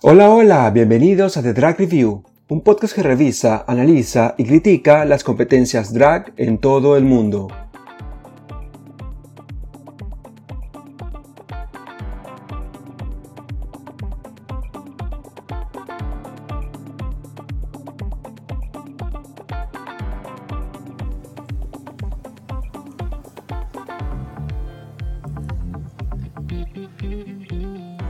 [0.00, 5.22] Hola, hola, bienvenidos a The Drag Review, un podcast que revisa, analiza y critica las
[5.22, 7.48] competencias drag en todo el mundo.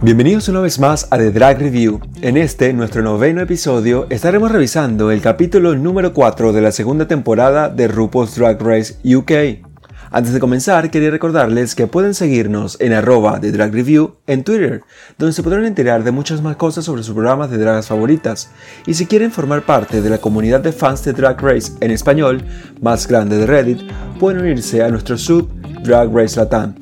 [0.08, 2.00] Bienvenidos una vez más a The Drag Review.
[2.22, 7.68] En este, nuestro noveno episodio, estaremos revisando el capítulo número 4 de la segunda temporada
[7.68, 9.68] de RuPaul's Drag Race UK.
[10.10, 14.80] Antes de comenzar, quería recordarles que pueden seguirnos en arroba de Drag Review en Twitter,
[15.18, 18.50] donde se podrán enterar de muchas más cosas sobre sus programas de dragas favoritas.
[18.86, 22.42] Y si quieren formar parte de la comunidad de fans de Drag Race en español,
[22.80, 23.82] más grande de Reddit,
[24.18, 25.50] pueden unirse a nuestro sub
[25.82, 26.76] Drag Race Latam.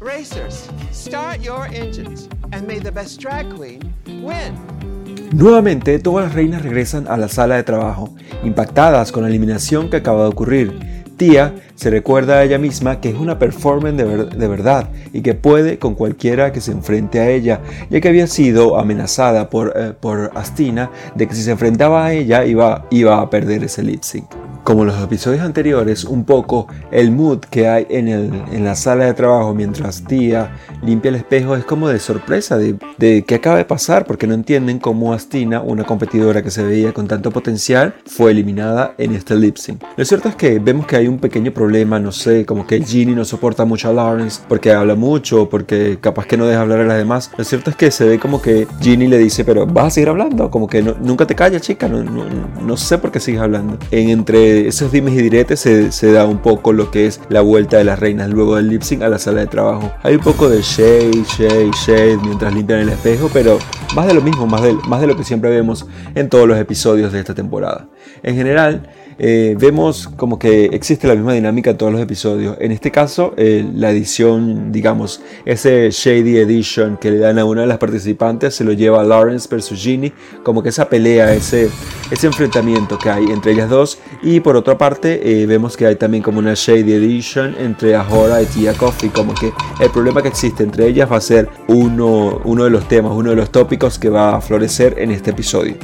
[0.00, 3.80] Racers, start your engines and may the best drag queen
[4.22, 4.54] win.
[5.32, 9.98] Nuevamente, todas las reinas regresan a la sala de trabajo, impactadas con la eliminación que
[9.98, 11.04] acaba de ocurrir.
[11.16, 15.78] Tía se recuerda a ella misma que es una performance de, verdad y que puede
[15.78, 20.32] con cualquiera que se enfrente a ella, ya que había sido amenazada por, eh, por
[20.34, 24.49] Astina de que si se enfrentaba a ella iba, iba a perder ese lip sync
[24.70, 29.06] como los episodios anteriores, un poco el mood que hay en, el, en la sala
[29.06, 33.56] de trabajo mientras tía limpia el espejo es como de sorpresa de, de qué acaba
[33.56, 37.96] de pasar porque no entienden cómo Astina, una competidora que se veía con tanto potencial,
[38.06, 39.82] fue eliminada en este lip sync.
[39.96, 43.16] Lo cierto es que vemos que hay un pequeño problema, no sé, como que Ginny
[43.16, 46.84] no soporta mucho a Lawrence porque habla mucho, porque capaz que no deja hablar a
[46.84, 47.28] las demás.
[47.36, 50.10] Lo cierto es que se ve como que Ginny le dice, pero vas a seguir
[50.10, 52.24] hablando, como que nunca te callas chica, no, no,
[52.64, 53.76] no sé por qué sigues hablando.
[53.90, 57.78] En entre esos dimes y diretes se, da un poco lo que es la vuelta
[57.78, 59.92] de las reinas luego del lip a la sala de trabajo.
[60.02, 63.58] Hay un poco de shade, shade, shade mientras limpian el espejo, pero
[63.94, 66.58] más de lo mismo, más de, más de lo que siempre vemos en todos los
[66.58, 67.88] episodios de esta temporada.
[68.22, 68.88] En general,
[69.22, 72.56] eh, vemos como que existe la misma dinámica en todos los episodios.
[72.58, 77.60] En este caso, eh, la edición, digamos, ese Shady Edition que le dan a una
[77.60, 80.10] de las participantes se lo lleva a Lawrence versus Ginny,
[80.42, 81.68] como que esa pelea, ese,
[82.10, 83.98] ese enfrentamiento que hay entre ellas dos.
[84.22, 88.40] Y por otra parte, eh, vemos que hay también como una Shady Edition entre Ahora
[88.40, 92.40] y Tia Coffee, como que el problema que existe entre ellas va a ser uno,
[92.44, 95.76] uno de los temas, uno de los tópicos que va a florecer en este episodio.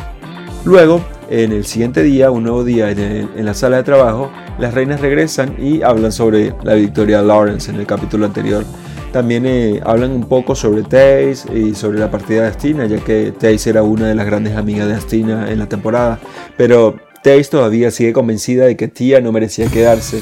[0.66, 1.00] Luego,
[1.30, 5.54] en el siguiente día, un nuevo día en, la sala de trabajo, las reinas regresan
[5.60, 8.64] y hablan sobre la victoria de Lawrence en el capítulo anterior.
[9.12, 13.30] También eh, hablan un poco sobre Taze y sobre la partida de Astina, ya que
[13.30, 16.18] Taze era una de las grandes amigas de Astina en la temporada.
[16.56, 20.20] Pero Taze todavía sigue convencida de que Tia no merecía quedarse.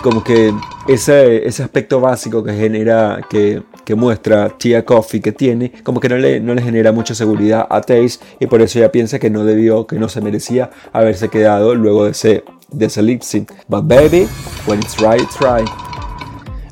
[0.00, 0.54] Como que
[0.86, 6.16] ese aspecto básico que genera, que que muestra Tia Coffee que tiene, como que no
[6.16, 9.44] le, no le genera mucha seguridad a Taze y por eso ella piensa que no
[9.44, 13.52] debió, que no se merecía haberse quedado luego de ese, de ese lip sync.
[13.68, 14.26] But baby,
[14.66, 15.68] when it's right, it's right.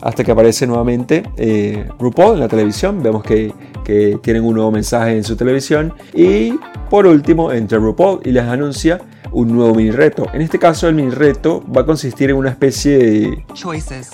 [0.03, 3.55] Hasta que aparece nuevamente eh, RuPaul en la televisión, vemos que,
[3.85, 6.59] que tienen un nuevo mensaje en su televisión y
[6.91, 9.01] por último entra RuPaul y les anuncia
[9.35, 10.27] un nuevo mini reto.
[10.33, 13.45] En este caso el mini reto va a consistir en una especie de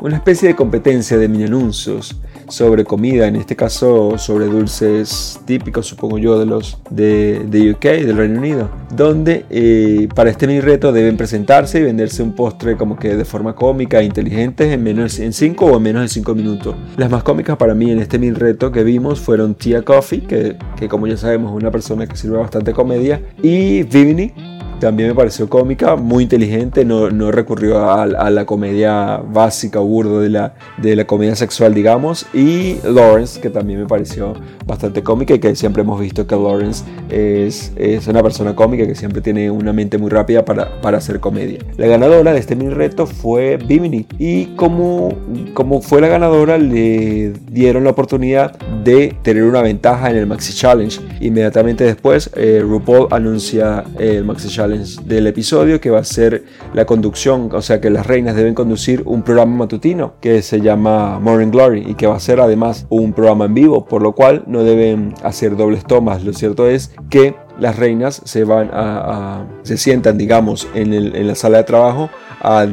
[0.01, 2.17] una especie de competencia de mini anuncios
[2.49, 7.85] sobre comida, en este caso sobre dulces típicos, supongo yo, de los de, de UK,
[7.85, 12.77] del Reino Unido, donde eh, para este mini reto deben presentarse y venderse un postre
[12.77, 16.09] como que de forma cómica e inteligente en menos en 5 o en menos de
[16.09, 16.75] 5 minutos.
[16.97, 20.57] Las más cómicas para mí en este mini reto que vimos fueron Tia Coffee, que,
[20.77, 24.33] que como ya sabemos es una persona que sirve bastante comedia, y Vivini,
[24.81, 30.21] también me pareció cómica, muy inteligente, no, no recurrió a, la comedia básica o burdo
[30.21, 32.27] de la, de la comedia sexual, digamos.
[32.33, 34.35] Y Lawrence, que también me pareció
[34.67, 38.95] bastante cómica y que siempre hemos visto que Lawrence es, es una persona cómica que
[38.95, 41.61] siempre tiene una mente muy rápida para, para hacer comedia.
[41.77, 45.15] La ganadora de este mini reto fue Bimini y como,
[45.55, 50.55] como fue la ganadora le dieron la oportunidad de tener una ventaja en el Maxi
[50.55, 51.01] Challenge.
[51.21, 56.45] Inmediatamente después eh, RuPaul anuncia el Maxi Challenge del episodio, que va a ser
[56.75, 61.19] la conducción, o sea que las reinas deben conducir un programa matutino que se llama
[61.19, 64.45] Morning Glory y que va a ser además un programa en vivo, por lo cual
[64.47, 66.25] no deben hacer dobles tomas.
[66.25, 71.59] Lo cierto es que las reinas se van a, se sientan, digamos, en, la sala
[71.59, 72.67] de trabajo a,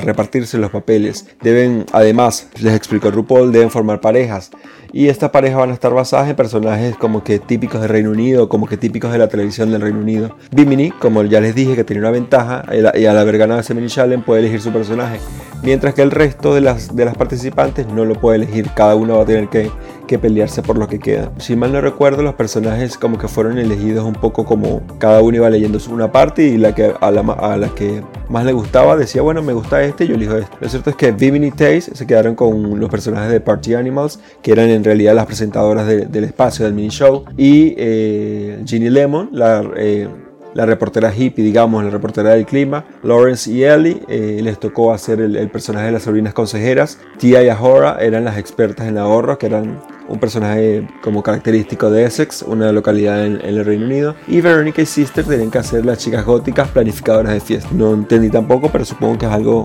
[0.00, 1.26] repartirse los papeles.
[1.42, 4.50] Deben, además, les explicó RuPaul, deben formar parejas.
[4.96, 8.48] Y estas parejas van a estar basadas en personajes como que típicos del Reino Unido,
[8.48, 10.36] como que típicos de la televisión del Reino Unido.
[10.52, 12.62] Bimini, como ya les dije que tiene una ventaja,
[12.94, 15.18] y al haber ganado ese mini challenge puede elegir su personaje.
[15.64, 19.16] Mientras que el resto de las, de las participantes no lo puede elegir, cada uno
[19.16, 19.68] va a tener que
[20.06, 21.30] que pelearse por lo que queda.
[21.38, 25.36] Si mal no recuerdo, los personajes como que fueron elegidos un poco como cada uno
[25.36, 28.96] iba leyendo una parte y la que, a, la, a la que más le gustaba
[28.96, 30.56] decía, bueno, me gusta este, yo elijo este.
[30.60, 34.18] Lo cierto es que Vivian y Taze se quedaron con los personajes de Party Animals,
[34.42, 39.30] que eran en realidad las presentadoras del espacio del mini show, y eh, Ginny Lemon,
[39.32, 39.64] la...
[39.76, 40.08] Eh,
[40.54, 45.20] la reportera hippie, digamos, la reportera del clima, Lawrence y Ellie, eh, les tocó hacer
[45.20, 46.98] el, personaje de las sobrinas consejeras.
[47.18, 52.04] Tia y Ahora eran las expertas en ahorro, que eran un personaje como característico de
[52.04, 54.14] Essex, una localidad en, el Reino Unido.
[54.28, 57.68] Y Veronica y Sister tenían que hacer las chicas góticas planificadoras de fiesta.
[57.72, 59.64] No entendí tampoco, pero supongo que es algo,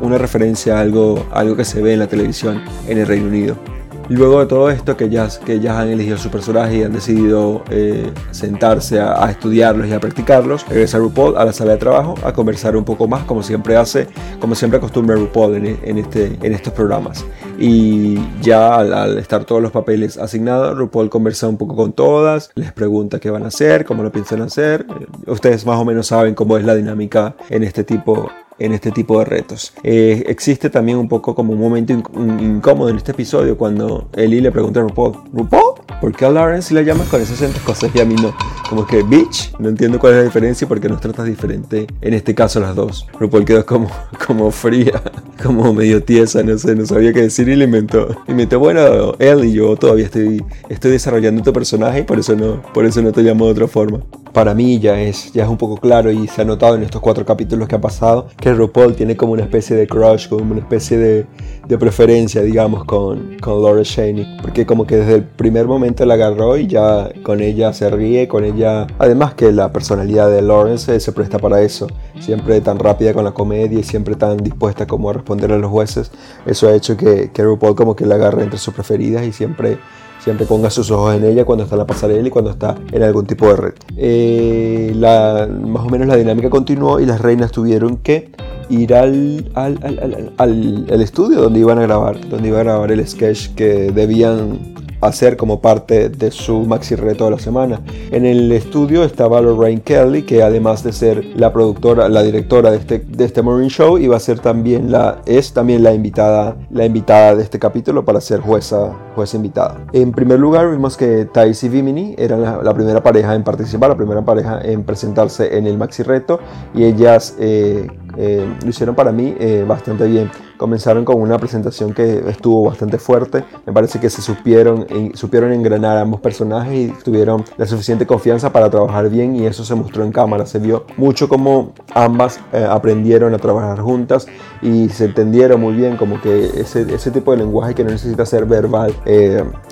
[0.00, 3.75] una referencia a algo, algo que se ve en la televisión en el Reino Unido.
[4.08, 7.64] Luego de todo esto, que ya, que ya han elegido su personaje y han decidido
[7.70, 12.32] eh, sentarse a, estudiarlos y a practicarlos, regresa RuPaul a la sala de trabajo a
[12.32, 14.06] conversar un poco más, como siempre hace,
[14.40, 17.24] como siempre acostumbra RuPaul en, este, en estos programas.
[17.58, 22.72] Y ya al, estar todos los papeles asignados, RuPaul conversa un poco con todas, les
[22.72, 24.86] pregunta qué van a hacer, cómo lo piensan hacer.
[25.26, 29.18] Ustedes más o menos saben cómo es la dinámica en este tipo en este tipo
[29.18, 29.72] de retos.
[29.82, 34.50] Eh, existe también un poco como un momento incómodo en este episodio cuando Ellie le
[34.50, 35.74] pregunta a RuPaul, ¿RuPaul?
[36.00, 38.34] ¿Por qué a Lawrence la llamas con esas cosas y a mí no?
[38.68, 41.86] Como que, bitch, no entiendo cuál es la diferencia y por qué nos tratas diferente
[42.00, 43.06] en este caso las dos.
[43.18, 43.88] RuPaul quedó como,
[44.26, 45.02] como fría,
[45.42, 48.08] como medio tiesa, no sé, no sabía qué decir y le inventó.
[48.28, 52.84] Inventó, bueno, Ellie, yo todavía estoy, estoy desarrollando tu personaje y por eso no, por
[52.84, 54.00] eso no te llamo de otra forma.
[54.36, 57.00] Para mí ya es, ya es un poco claro y se ha notado en estos
[57.00, 60.60] cuatro capítulos que ha pasado que RuPaul tiene como una especie de crush, como una
[60.60, 64.36] especie de, preferencia, digamos, con, con Laura Cheney.
[64.42, 68.28] Porque como que desde el primer momento la agarró y ya con ella se ríe,
[68.28, 68.86] con ella...
[68.98, 71.86] Además que la personalidad de Lawrence se presta para eso.
[72.20, 75.70] Siempre tan rápida con la comedia y siempre tan dispuesta como a responder a los
[75.70, 76.10] jueces.
[76.44, 79.78] Eso ha hecho que, que RuPaul como que la agarre entre sus preferidas y siempre
[80.26, 83.00] siempre ponga sus ojos en ella cuando está en la pasarela y cuando está en
[83.04, 83.74] algún tipo de red.
[83.96, 88.32] Eh, la, más o menos la dinámica continuó y las reinas tuvieron que
[88.68, 93.06] ir al, al, al, al, estudio donde iban a grabar, donde iban a grabar el
[93.06, 94.74] sketch que debían
[95.08, 97.80] hacer como parte de su maxi reto de la semana.
[98.10, 102.78] En el estudio estaba Lorraine Kelly, que además de ser la productora, la directora de
[102.78, 106.84] este, de este Morning Show, iba a ser también la, es también la invitada, la
[106.84, 109.78] invitada de este capítulo para ser jueza, jueza invitada.
[109.92, 113.96] En primer lugar vimos que Thais y Vimini eran la, primera pareja en participar, la
[113.96, 116.40] primera pareja en presentarse en el maxi reto
[116.74, 117.86] y ellas eh,
[118.16, 120.30] eh, lo hicieron para mí eh, bastante bien.
[120.56, 123.44] Comenzaron con una presentación que estuvo bastante fuerte.
[123.66, 128.70] Me parece que se supieron, supieron engranar ambos personajes y tuvieron la suficiente confianza para
[128.70, 130.46] trabajar bien y eso se mostró en cámara.
[130.46, 134.26] Se vio mucho como ambas eh, aprendieron a trabajar juntas
[134.62, 138.24] y se entendieron muy bien como que ese, ese tipo de lenguaje que no necesita
[138.24, 138.94] ser verbal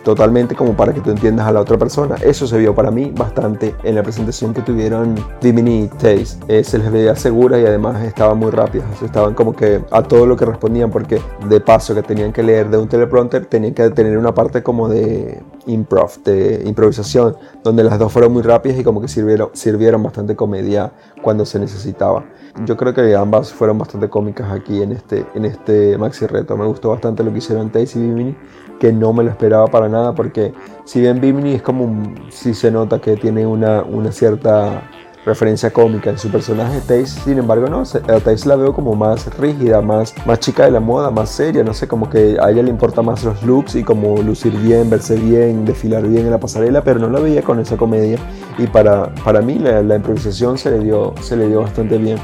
[0.03, 2.17] totalmente como para que tú entiendas a la otra persona.
[2.23, 6.63] Eso se vio para mí bastante en la presentación que tuvieron Dimini y Taste.
[6.63, 10.37] se les veía segura y además estaba muy rápidas, estaban como que a todo lo
[10.37, 14.17] que respondían, porque de paso que tenían que leer de un teleprompter, tenían que tener
[14.19, 19.01] una parte como de improv, de improvisación, donde las dos fueron muy rápidas y como
[19.01, 22.25] que sirvieron, sirvieron bastante comedia cuando se necesitaba.
[22.65, 26.57] Yo creo que ambas fueron bastante cómicas aquí en este, en este maxi reto.
[26.57, 28.37] Me gustó bastante lo que hicieron Taze y Bimini,
[28.79, 30.53] que no me lo esperaba para nada, porque
[30.85, 34.83] si bien Bimini es como, si se nota que tiene una, una cierta
[35.25, 36.81] referencia cómica en su personaje.
[36.81, 37.83] Taze, sin embargo, no.
[37.83, 41.65] A Taze la veo como más rígida, más, más chica de la moda, más seria.
[41.65, 44.91] No sé, como que a ella le importa más los looks y como lucir bien,
[44.91, 48.19] verse bien, desfilar bien en la pasarela, pero no la veía con esa comedia.
[48.59, 52.19] Y para, para mí la, la improvisación se le, dio, se le dio bastante bien.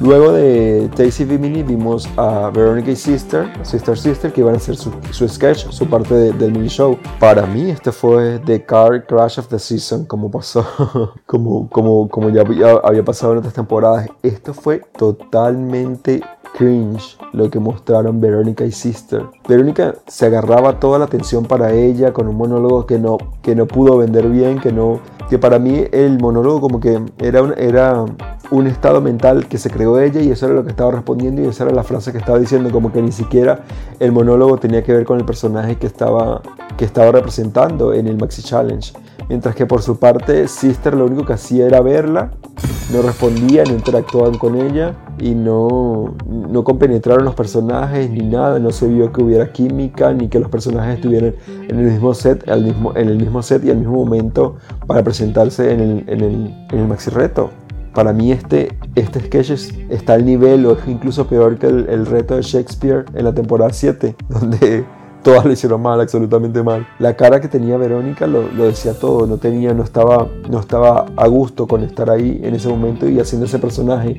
[0.00, 4.76] Luego de Tacy Vimini vimos a Veronica y Sister, Sister Sister, que iban a hacer
[4.76, 6.98] su, sketch, su parte del mini show.
[7.20, 10.66] Para mí este fue The Car Crash of the Season, como pasó,
[11.26, 12.42] como, como, como ya,
[12.82, 14.08] había pasado en otras temporadas.
[14.22, 16.22] Esto fue totalmente
[16.52, 19.24] cringe lo que mostraron Veronica y Sister.
[19.48, 23.66] Veronica se agarraba toda la atención para ella con un monólogo que no, que no
[23.66, 25.00] pudo vender bien, que no
[25.32, 28.04] que para mí el monólogo como que era, era
[28.50, 31.46] un estado mental que se creó ella y eso era lo que estaba respondiendo y
[31.46, 33.60] esa era la frase que estaba diciendo, como que ni siquiera
[33.98, 36.42] el monólogo tenía que ver con el personaje que estaba,
[36.76, 38.92] que estaba representando en el Maxi Challenge.
[39.30, 42.32] Mientras que por su parte Sister lo único que hacía era verla,
[42.92, 48.70] no respondía, no interactuaban con ella y no, no compenetraron los personajes ni nada, no
[48.70, 51.34] se vio que hubiera química ni que los personajes estuvieran
[51.68, 55.02] en el mismo set, al mismo, en el mismo set y al mismo momento para
[55.22, 57.50] presentarse en el, en el, en el maxi reto.
[57.94, 59.50] Para mí este, este sketch
[59.90, 63.72] está al nivel o es incluso peor que el, reto de Shakespeare en la temporada
[63.72, 64.84] 7, donde
[65.22, 66.86] todas le hicieron mal, absolutamente mal.
[66.98, 71.26] La cara que tenía Verónica lo, decía todo, no tenía, no estaba, no estaba a
[71.28, 74.16] gusto con estar ahí en ese momento y haciendo ese personaje.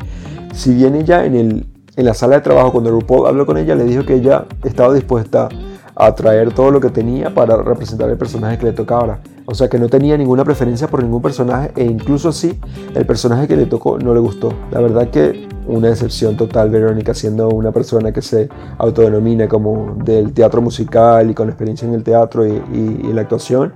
[0.53, 1.65] Si bien ella en, el,
[1.97, 4.93] en la sala de trabajo, cuando RuPaul habló con ella, le dijo que ella estaba
[4.93, 5.49] dispuesta
[5.95, 9.19] a traer todo lo que tenía para representar el personaje que le tocaba.
[9.45, 12.59] O sea que no tenía ninguna preferencia por ningún personaje e incluso así
[12.95, 14.53] el personaje que le tocó no le gustó.
[14.71, 20.33] La verdad que una decepción total Verónica siendo una persona que se autodenomina como del
[20.33, 23.73] teatro musical y con experiencia en el teatro y, y la actuación.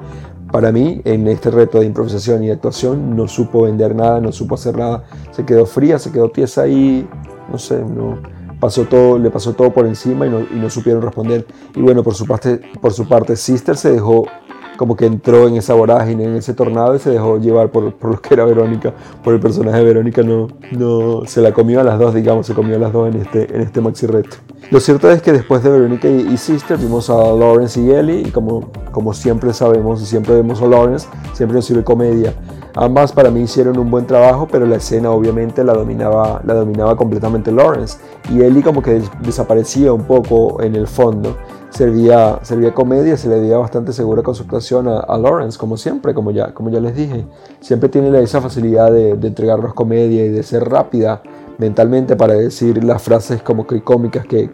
[0.51, 4.55] Para mí, en este reto de improvisación y actuación, no supo vender nada, no supo
[4.55, 5.03] hacer nada.
[5.31, 7.05] Se quedó fría, se quedó tiesa ahí,
[7.51, 8.17] no sé, no,
[8.59, 11.45] pasó todo, le pasó todo por encima y no, y no supieron responder.
[11.75, 14.27] Y bueno, por su, parte, por su parte, Sister se dejó
[14.77, 18.11] como que entró en esa vorágine, en ese tornado y se dejó llevar por, por,
[18.11, 18.93] lo que era Verónica,
[19.23, 22.53] por el personaje de Verónica, no, no, se la comió a las dos, digamos, se
[22.53, 24.37] comió a las dos en este, en este maxi reto.
[24.71, 28.31] Lo cierto es que después de Verónica y, Sister vimos a Lawrence y Ellie y
[28.31, 32.33] como, como siempre sabemos y siempre vemos a Lawrence, siempre nos sirve comedia.
[32.75, 36.95] Ambas para mí hicieron un buen trabajo, pero la escena obviamente la dominaba, la dominaba
[36.95, 37.97] completamente Lawrence
[38.31, 41.35] y Ellie como que desaparecía un poco en el fondo
[41.77, 46.15] servía, servía comedia, se le veía bastante segura con su actuación a, Lawrence, como siempre,
[46.15, 47.25] como ya, como ya les dije.
[47.59, 51.21] Siempre tiene esa facilidad de, de entregarnos comedia y de ser rápida
[51.59, 53.83] mentalmente para decir las frases como que
[54.27, 54.49] que,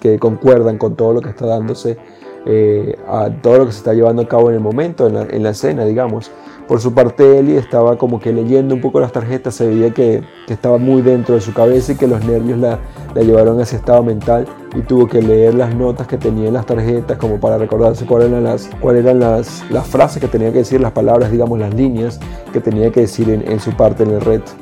[0.00, 1.96] que, concuerdan con todo lo que está dándose,
[2.44, 5.22] eh, a todo lo que se está llevando a cabo en el momento, en la,
[5.22, 6.30] en la escena, digamos.
[6.66, 10.22] Por su parte, Eli estaba como que leyendo un poco las tarjetas, se veía que,
[10.46, 12.80] que estaba muy dentro de su cabeza y que los nervios la,
[13.14, 16.54] la, llevaron a ese estado mental y tuvo que leer las notas que tenía en
[16.54, 20.52] las tarjetas como para recordarse cuáles eran las, cuáles eran las, las frases que tenía
[20.52, 22.18] que decir, las palabras, digamos, las líneas
[22.52, 24.52] que tenía que decir en, en su parte en el reto.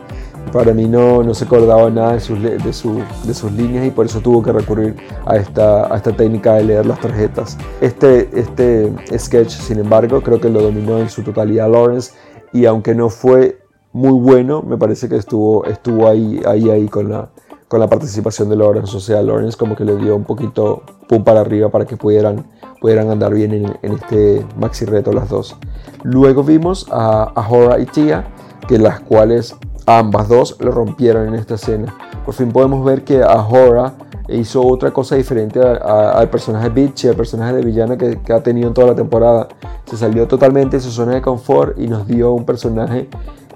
[0.53, 3.91] Para mí no, no se acordaba nada de sus, de, su, de sus líneas y
[3.91, 7.57] por eso tuvo que recurrir a esta, a esta técnica de leer las tarjetas.
[7.81, 12.13] Este, este sketch, sin embargo, creo que lo dominó en su totalidad Lawrence
[12.53, 13.61] y aunque no fue
[13.93, 17.31] muy bueno, me parece que estuvo, estuvo ahí, ahí, ahí con la,
[17.73, 18.95] con la participación de Lawrence.
[18.95, 22.45] O sea, Lawrence como que le dio un poquito pum para arriba para que pudieran,
[22.83, 25.57] pudieran andar bien en, este maxi reto las dos.
[26.03, 28.27] Luego vimos a, a Hora y Tia,
[28.69, 31.97] que las cuales ambas dos lo rompieron en esta escena.
[32.27, 33.95] Por fin podemos ver que Ahora
[34.29, 38.43] hizo otra cosa diferente al personaje Bitch y al personaje de villana que, que, ha
[38.43, 39.49] tenido en toda la temporada.
[39.87, 43.09] Se salió totalmente de su zona de confort y nos dio un personaje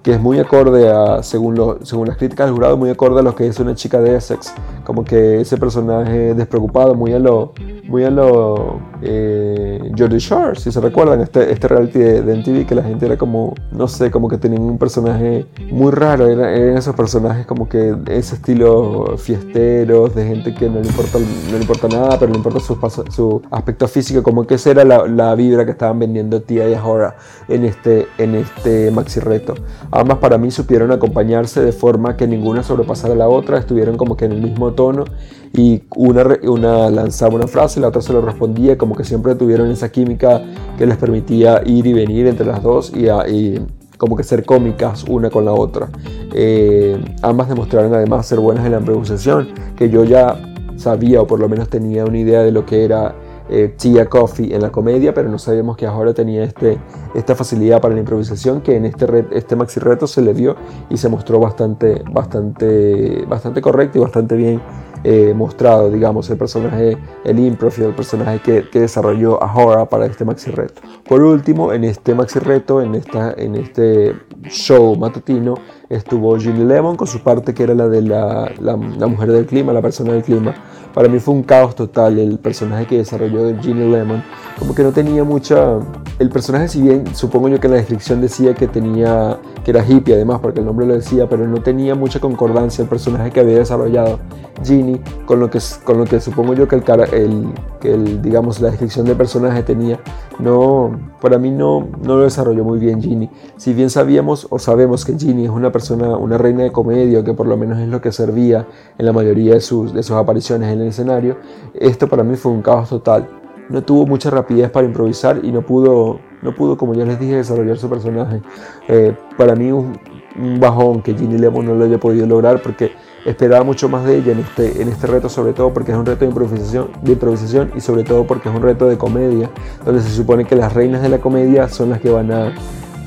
[0.06, 3.22] que es muy acorde a, según, lo, según las críticas del jurado, muy acorde a
[3.24, 4.54] lo que es una chica de Essex.
[4.84, 7.54] Como que ese personaje despreocupado, muy a lo,
[7.88, 12.74] muy a lo eh, Jordi si se recuerdan, este, este reality de, de, MTV, que
[12.74, 16.76] la gente era como, no sé, como que tenían un personaje muy raro, eran, eran
[16.76, 21.60] esos personajes como que ese estilo fiesteros, de gente que no le importa, no le
[21.60, 25.64] importa nada, pero le importa su, aspecto físico, como que esa era la, la vibra
[25.64, 27.16] que estaban vendiendo Tia y Ahora
[27.48, 29.54] en este, en este maxi reto.
[29.90, 34.16] Ambas para mí supieron acompañarse de forma que ninguna sobrepasara a la otra, estuvieron como
[34.16, 35.04] que en el mismo tono
[35.52, 39.70] y una, una lanzaba una frase, la otra se lo respondía, como que siempre tuvieron
[39.70, 40.42] esa química
[40.78, 43.60] que les permitía ir y venir entre las dos y, y
[43.98, 45.88] como que ser cómicas una con la otra.
[46.34, 50.36] Eh, ambas demostraron además ser buenas en la improvisación, que yo ya
[50.76, 53.14] sabía o por lo menos tenía una idea de lo que era
[53.48, 56.78] eh, Tia Coffee en la comedia, pero no sabíamos que ahora tenía este,
[57.14, 60.56] esta facilidad para la improvisación que en este, red, este maxi reto se le dio
[60.90, 64.60] y se mostró bastante, bastante, bastante correcto y bastante bien
[65.08, 70.24] eh, mostrado, digamos, el personaje, el improv el personaje que, que desarrolló Ahora para este
[70.24, 70.82] maxi reto.
[71.08, 74.16] Por último, en este maxi reto, en, esta, en este
[74.48, 75.54] show matutino,
[75.88, 79.46] estuvo Ginny Lemon con su parte que era la de la, la, la mujer del
[79.46, 80.54] clima, la persona del clima
[80.96, 84.24] para mí fue un caos total el personaje que desarrolló de Ginny Lemon.
[84.58, 85.78] Como que no tenía mucha...
[86.18, 89.84] El personaje, si bien supongo yo que en la descripción decía que tenía que era
[89.84, 93.40] hippie además, porque el nombre lo decía, pero no tenía mucha concordancia el personaje que
[93.40, 94.20] había desarrollado
[94.64, 98.60] Ginny con lo que, con lo que supongo yo que el, el, que el digamos,
[98.60, 99.98] la descripción del personaje tenía.
[100.38, 103.28] No, para mí no, no lo desarrolló muy bien Ginny.
[103.56, 107.46] Si bien sabíamos o sabemos que Ginny es una, una reina de comedia, que por
[107.46, 108.66] lo menos es lo que servía
[108.98, 111.36] en la mayoría de sus, de sus apariciones en el escenario,
[111.74, 113.28] esto para mí fue un caos total.
[113.68, 117.36] No tuvo mucha rapidez para improvisar y no pudo, no pudo como ya les dije,
[117.36, 118.40] desarrollar su personaje.
[118.88, 119.98] Eh, para mí un,
[120.38, 122.92] un bajón que Ginny Lemon no lo haya podido lograr porque
[123.24, 126.06] esperaba mucho más de ella en este, en este reto, sobre todo porque es un
[126.06, 129.50] reto de improvisación, de improvisación y sobre todo porque es un reto de comedia,
[129.84, 132.54] donde se supone que las reinas de la comedia son las que van a,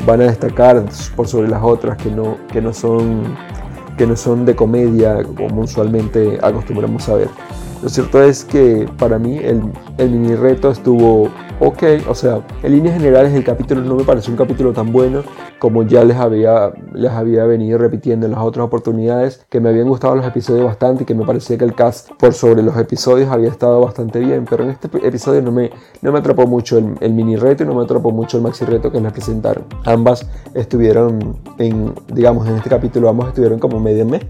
[0.09, 0.83] van a destacar
[1.15, 3.23] por sobre las otras que no, que no, son,
[3.97, 7.29] que no son de comedia como usualmente acostumbramos a ver.
[7.81, 9.61] Lo cierto es que para mí el,
[9.97, 14.31] el mini reto estuvo ok, o sea, en líneas generales el capítulo no me pareció
[14.31, 15.23] un capítulo tan bueno
[15.59, 19.87] como ya les había, les había venido repitiendo en las otras oportunidades, que me habían
[19.87, 23.29] gustado los episodios bastante y que me parecía que el cast por sobre los episodios
[23.29, 25.69] había estado bastante bien, pero en este episodio no me,
[26.01, 28.91] no me atrapó mucho el, mini reto y no me atrapó mucho el maxi reto
[28.91, 29.65] que les presentaron.
[29.83, 34.21] Ambas estuvieron en, digamos, en este capítulo, ambos estuvieron como medio mes.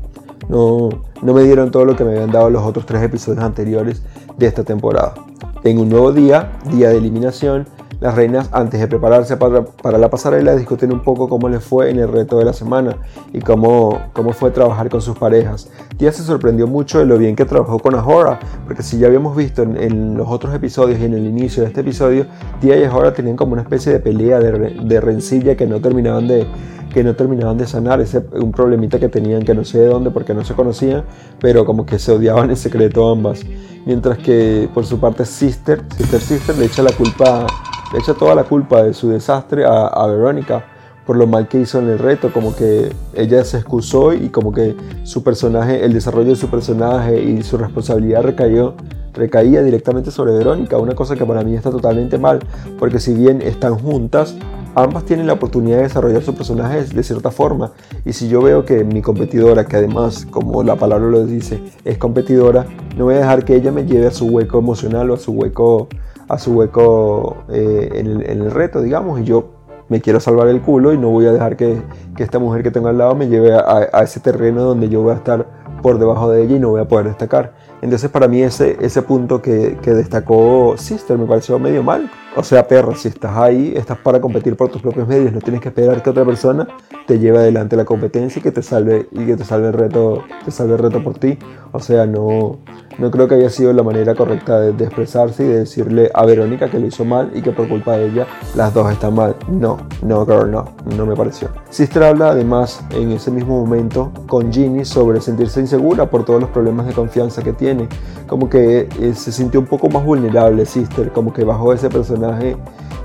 [0.48, 0.90] No,
[1.22, 4.02] no me dieron todo lo que me habían dado los otros tres episodios anteriores
[4.36, 5.14] de esta temporada.
[5.64, 7.68] En un nuevo día, día de eliminación,
[8.00, 11.90] las reinas, antes de prepararse para, para, la pasarela, discuten un poco cómo les fue
[11.90, 12.96] en el reto de la semana
[13.34, 15.70] y cómo, cómo fue trabajar con sus parejas.
[15.98, 19.36] Tia se sorprendió mucho de lo bien que trabajó con Ahora, porque si ya habíamos
[19.36, 22.26] visto en, los otros episodios y en el inicio de este episodio,
[22.62, 26.30] Tia y Ahora tenían como una especie de pelea, de, de rencilla que no terminaban
[26.30, 26.48] de,
[26.94, 30.12] que no terminaban de sanar, ese un problemita que tenían que no sé de dónde
[30.12, 31.04] porque no se conocían,
[31.40, 33.42] pero como que se odiaban en secreto ambas.
[33.86, 37.48] Mientras que por su parte Sister, Sister Sister le echa la culpa
[37.92, 40.64] le echa toda la culpa de su desastre a, Verónica
[41.06, 44.52] por lo mal que hizo en el reto, como que ella se excusó y como
[44.52, 48.76] que su personaje, el desarrollo de su personaje y su responsabilidad recayó,
[49.16, 52.42] recaía directamente sobre Verónica, una cosa que para mí está totalmente mal,
[52.78, 54.36] porque si bien están juntas,
[54.76, 57.72] ambas tienen la oportunidad de desarrollar su personaje de cierta forma,
[58.06, 61.98] y si yo veo que mi competidora, que además, como la palabra lo dice, es
[61.98, 62.66] competidora,
[62.98, 65.32] no voy a dejar que ella me lleve a su hueco emocional o a su
[65.32, 65.88] hueco
[66.30, 69.50] a su hueco eh, en, el, reto, digamos, y yo
[69.90, 71.82] me quiero salvar el culo y no voy a dejar que,
[72.18, 75.16] esta mujer que tengo al lado me lleve a, ese terreno donde yo voy a
[75.16, 75.48] estar
[75.82, 77.54] por debajo de ella y no voy a poder destacar.
[77.82, 82.12] Entonces para mí ese, ese punto que, que destacó Sister me pareció medio mal.
[82.40, 85.60] O sea, perro, si estás ahí, estás para competir por tus propios medios, no tienes
[85.60, 86.70] que esperar que otra persona
[87.06, 90.24] te lleve adelante la competencia y que te salve y que te salve el reto,
[90.46, 91.38] te salve el reto por ti.
[91.74, 92.60] O sea, no,
[92.98, 96.70] no creo que haya sido la manera correcta de, expresarse y de decirle a Verónica
[96.70, 99.36] que lo hizo mal y que por culpa de ella las dos están mal.
[99.50, 101.50] No, no, girl, no, no me pareció.
[101.70, 106.50] Sister habla además en ese mismo momento con Ginny sobre sentirse insegura por todos los
[106.52, 107.90] problemas de confianza que tiene.
[108.28, 112.29] Como que eh, se sintió un poco más vulnerable Sister, como que bajó ese personaje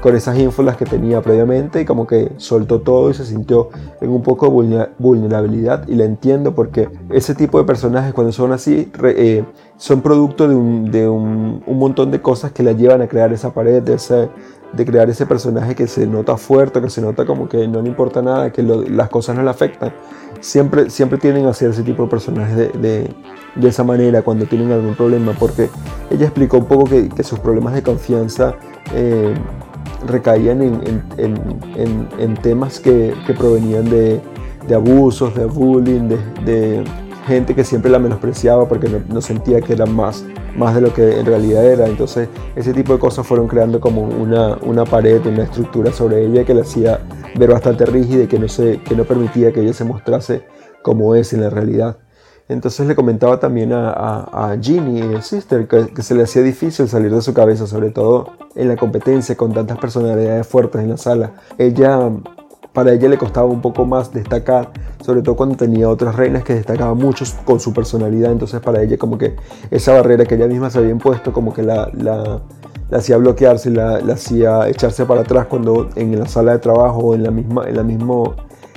[0.00, 3.70] con esas ínfulas que tenía previamente y como que soltó todo y se sintió
[4.02, 8.52] en un poco de vulnerabilidad y la entiendo porque ese tipo de personajes cuando son
[8.52, 9.44] así eh,
[9.78, 13.32] son producto de, un, de un, un, montón de cosas que la llevan a crear
[13.32, 14.28] esa pared, de, ese,
[14.72, 17.88] de crear ese personaje que se nota fuerte, que se nota como que no le
[17.88, 19.92] importa nada, que las cosas no le afectan.
[20.44, 23.10] Siempre, siempre tienen a ser ese tipo de personajes de, de,
[23.54, 25.70] de, esa manera cuando tienen algún problema, porque
[26.10, 28.54] ella explicó un poco que, sus problemas de confianza
[28.94, 29.32] eh,
[30.06, 34.20] recaían en, en, en, temas que, que provenían de,
[34.74, 36.10] abusos, de bullying,
[36.44, 36.84] de,
[37.26, 40.24] gente que siempre la menospreciaba porque no, sentía que era más,
[40.56, 41.86] más de lo que en realidad era.
[41.86, 46.44] Entonces ese tipo de cosas fueron creando como una, una pared, una estructura sobre ella
[46.44, 47.00] que la hacía
[47.36, 50.42] ver bastante rígida y que no, se, que no permitía que ella se mostrase
[50.82, 51.98] como es en la realidad.
[52.46, 57.10] Entonces le comentaba también a, a, a Ginny, sister, que, se le hacía difícil salir
[57.10, 61.32] de su cabeza, sobre todo en la competencia con tantas personalidades fuertes en la sala.
[61.56, 62.10] Ella,
[62.74, 66.54] para ella le costaba un poco más destacar, sobre todo cuando tenía otras reinas que
[66.54, 68.32] destacaban mucho con su personalidad.
[68.32, 69.36] Entonces para ella como que
[69.70, 72.42] esa barrera que ella misma se había impuesto como que la, la,
[72.92, 77.14] hacía bloquearse, la, la, hacía echarse para atrás cuando en la sala de trabajo o
[77.14, 78.34] en la misma, en la mismo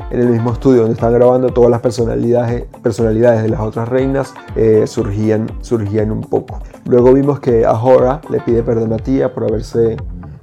[0.10, 4.34] en el mismo estudio donde están grabando todas las personalidades, personalidades de las otras reinas
[4.56, 6.60] eh, surgían, surgían un poco.
[6.86, 9.98] Luego vimos que Ahora le pide perdón a Tía por haberse,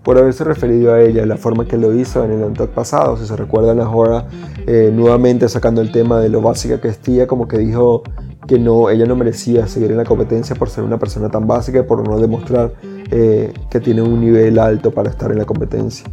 [0.04, 3.16] por haberse referido a ella la forma que lo hizo en el Antok pasado.
[3.16, 4.26] Si se recuerdan, Ahora
[4.66, 8.02] eh, nuevamente sacando el tema de lo básica que es Tía, como que dijo
[8.46, 11.80] que no, ella no merecía seguir en la competencia por ser una persona tan básica
[11.80, 12.74] y por no demostrar
[13.10, 16.04] eh, que tiene un nivel alto para estar en la competencia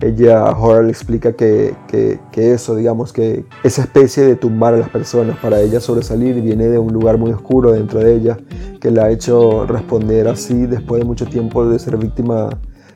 [0.00, 4.78] ella, Horror le explica que, que, que, eso, digamos, que esa especie de tumbar a
[4.78, 8.38] las personas para ella sobresalir viene de un lugar muy oscuro dentro de ella,
[8.80, 12.48] que la ha hecho responder así después de mucho tiempo de ser víctima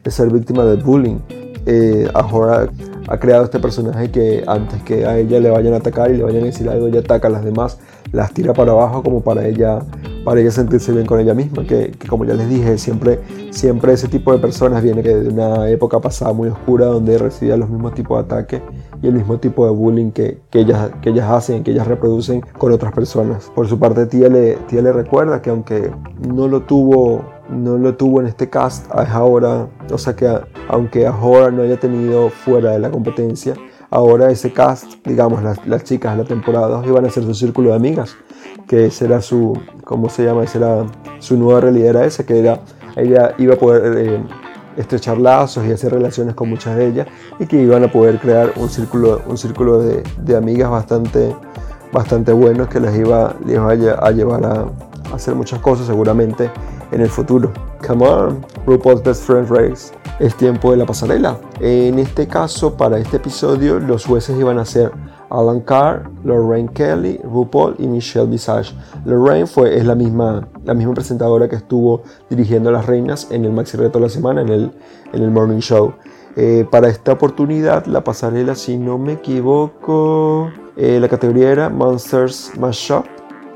[0.05, 1.19] de, ser víctima del bullying.
[1.67, 2.69] Eh, Ahora,
[3.09, 6.25] ha creado este personaje que antes que a ella le vayan a atacar y le
[6.25, 7.79] vayan a decir algo, ella ataca a las demás,
[8.13, 9.81] las tira para abajo como para ella,
[10.25, 14.09] para ella sentirse bien con ella misma, que, como ya les dije, siempre, siempre ese
[14.09, 18.17] tipo de personas viene de una época pasada muy oscura donde recibía los mismos tipos
[18.19, 18.63] de ataques
[19.03, 22.41] y el mismo tipo de bullying que, que, ellas, que ellas hacen, que ellas reproducen
[22.59, 23.51] con otras personas.
[23.55, 25.91] Por su parte, tía le, tía le recuerda que aunque
[26.27, 30.29] no lo tuvo no lo tuvo en este cast, es ahora, o sea que
[30.69, 33.55] aunque ahora no haya tenido fuera de la competencia,
[33.91, 37.71] ahora ese cast, digamos, las, las chicas de la temporada iban a ser su círculo
[37.71, 38.17] de amigas,
[38.67, 40.47] que será su, ¿cómo se llama?
[40.47, 40.87] Será
[41.19, 42.61] su nueva realidad era esa, que era,
[42.97, 44.21] ella iba a poder eh,
[44.77, 47.07] estrechar lazos y hacer relaciones con muchas de ellas
[47.39, 51.35] y que iban a poder crear un círculo, un círculo de, de amigas bastante,
[51.93, 54.67] bastante buenos que les iba, les iba a llevar a
[55.15, 56.51] hacer muchas cosas seguramente
[56.95, 57.53] en el futuro.
[57.87, 59.93] Come on, RuPaul's Best Friend Race.
[60.21, 61.39] Es tiempo de la pasarela.
[61.61, 64.93] En este caso, para este episodio, los jueces iban a ser
[65.31, 68.73] Alan Carr, Lorraine Kelly, RuPaul y Michelle Visage.
[69.05, 73.45] Lorraine fue, es la misma, la misma presentadora que estuvo dirigiendo a las reinas en
[73.45, 74.73] el Maxi Reto de la semana, en el,
[75.13, 75.95] en el Morning Show.
[76.37, 82.53] Eh, para esta oportunidad, la pasarela, si no me equivoco, eh, la categoría era Monsters
[82.59, 83.05] Mashup.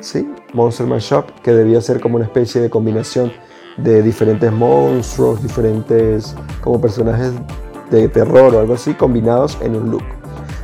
[0.00, 0.30] ¿Sí?
[0.54, 3.32] Monster Mashup, que debía ser como una especie de combinación
[3.76, 7.32] de diferentes monstruos, diferentes como personajes
[7.90, 10.02] de terror o algo así, combinados en un look.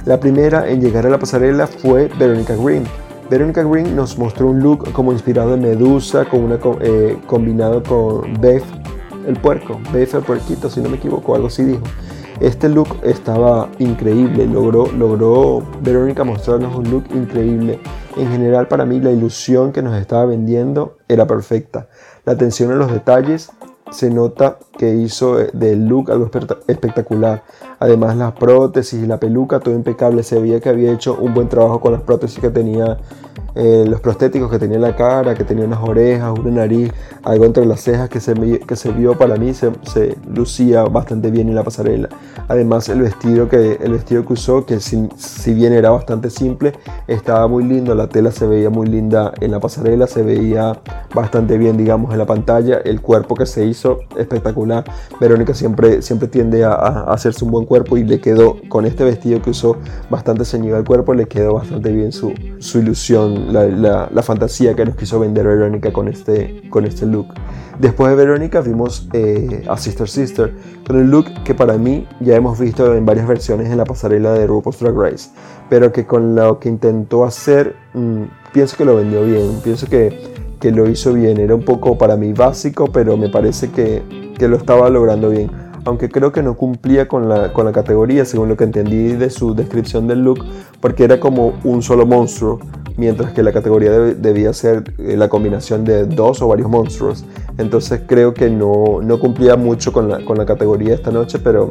[0.04, 2.84] La primera en llegar a la pasarela fue Veronica Green.
[3.30, 8.38] Veronica Green nos mostró un look como inspirado en Medusa, con una, eh, combinado con
[8.40, 8.64] Beth
[9.26, 11.82] el puerco, Beth el puerquito, si no me equivoco, algo así dijo.
[12.40, 17.78] Este look estaba increíble, logró, logró Verónica mostrarnos un look increíble.
[18.16, 21.88] En general para mí la ilusión que nos estaba vendiendo era perfecta.
[22.24, 23.50] La atención a los detalles
[23.90, 26.30] se nota que hizo del look algo
[26.66, 27.44] espectacular.
[27.78, 30.22] Además las prótesis y la peluca, todo impecable.
[30.22, 32.98] Se veía que había hecho un buen trabajo con las prótesis que tenía
[33.56, 36.92] eh, los prostéticos que tenía en la cara, que tenía unas orejas, una nariz,
[37.22, 39.72] algo entre las cejas que se, que se vio para mí, se,
[40.28, 42.08] lucía bastante bien en la pasarela.
[42.48, 46.72] Además el vestido que, el vestido que usó, que si, si, bien era bastante simple,
[47.06, 50.80] estaba muy lindo, la tela se veía muy linda en la pasarela, se veía
[51.14, 53.73] bastante bien digamos en la pantalla, el cuerpo que se hizo
[54.16, 54.84] espectacular.
[55.20, 56.74] Verónica siempre, siempre tiende a,
[57.12, 59.76] hacerse un buen cuerpo y le quedó con este vestido que usó
[60.10, 64.96] bastante ceñido al cuerpo, le quedó bastante bien su, su ilusión la, fantasía que nos
[64.96, 67.28] quiso vender Verónica con este, con este look.
[67.78, 70.54] Después de Verónica vimos eh, a Sister Sister
[70.86, 74.32] con un look que para mí ya hemos visto en varias versiones en la pasarela
[74.32, 75.30] de RuPaul's Drag Race,
[75.68, 80.33] pero que con lo que intentó hacer mm, pienso que lo vendió bien, pienso que,
[80.64, 84.02] que, lo hizo bien, era un poco para mí básico, pero me parece que,
[84.38, 85.50] que lo estaba logrando bien
[85.84, 89.28] aunque creo que no cumplía con la, con la, categoría según lo que entendí de
[89.30, 90.44] su descripción del look,
[90.80, 92.58] porque era como un solo monstruo,
[92.96, 97.24] mientras que la categoría debía ser eh, la combinación de dos o varios monstruos.
[97.58, 101.70] Entonces creo que no, no cumplía mucho con la, con la, categoría esta noche, pero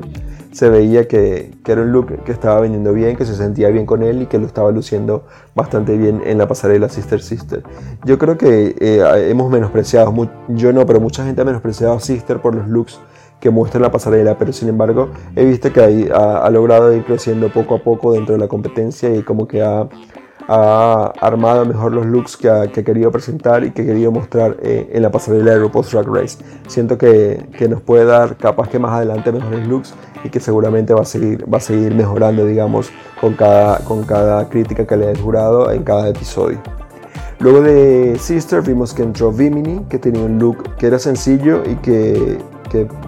[0.54, 4.04] se veía que, era un look que estaba vendiendo bien, que se sentía bien con
[4.04, 7.64] él y que lo estaba luciendo bastante bien en la pasarela Sister Sister.
[8.06, 10.14] Yo creo que eh, hemos menospreciado,
[10.50, 13.00] yo no, pero mucha gente ha menospreciado a Sister por los looks
[13.40, 17.52] que muestra la pasarela, pero sin embargo he visto que ha, ha, logrado ir creciendo
[17.52, 19.90] poco a poco dentro de la competencia y como que ha,
[20.48, 24.90] ha armado mejor los looks que ha, querido presentar y que ha querido mostrar eh,
[24.92, 26.38] en la pasarela de RuPaul's Drag Race.
[26.68, 30.94] Siento que, que, nos puede dar capaz que más adelante mejores looks y que seguramente
[30.94, 35.12] va a seguir, va a seguir mejorando, digamos, con cada, con cada crítica que le
[35.12, 36.62] ha jurado en cada episodio.
[37.40, 41.76] Luego de Sister vimos que entró Vimini, que tenía un look que era sencillo y
[41.76, 42.38] que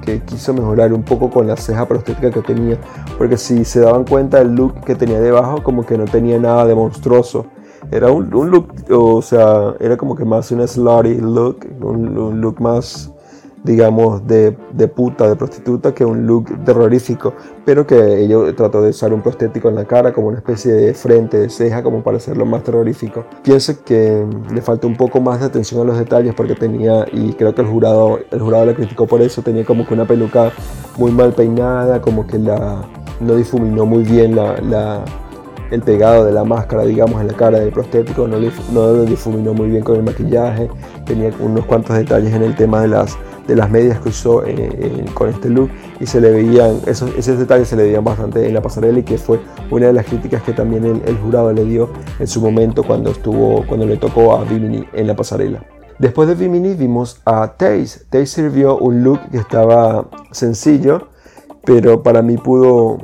[0.01, 2.77] que, quiso mejorar un poco con la ceja prostética que tenía,
[3.17, 6.65] porque si se daban cuenta el look que tenía debajo como que no tenía nada
[6.65, 7.47] de monstruoso.
[7.91, 13.11] Era un, look, o sea, era como que más un slutty look, un look más
[13.65, 17.33] digamos, de, de, puta, de prostituta, que un look terrorífico,
[17.65, 20.93] pero que ella trató de usar un prostético en la cara como una especie de
[20.93, 23.25] frente, de ceja, como para hacerlo más terrorífico.
[23.43, 27.33] Pienso que le falta un poco más de atención a los detalles porque tenía, y
[27.33, 30.51] creo que el jurado, el jurado la criticó por eso, tenía como que una peluca
[30.97, 32.83] muy mal peinada, como que la,
[33.19, 35.03] no difuminó muy bien la
[35.75, 39.53] el pegado de la máscara, digamos, en la cara del prostético, no, no lo difuminó
[39.53, 40.69] muy bien con el maquillaje,
[41.05, 45.05] tenía unos cuantos detalles en el tema de las de las medias que usó eh,
[45.13, 48.53] con este look y se le veían, esos, esos, detalles se le veían bastante en
[48.53, 49.39] la pasarela y que fue
[49.71, 53.65] una de las críticas que también el, jurado le dio en su momento cuando, estuvo,
[53.67, 55.63] cuando le tocó a Vimini en la pasarela.
[55.99, 58.05] Después de Vimini vimos a Taze.
[58.09, 61.07] Taze sirvió un look que estaba sencillo,
[61.63, 62.97] pero para mí pudo,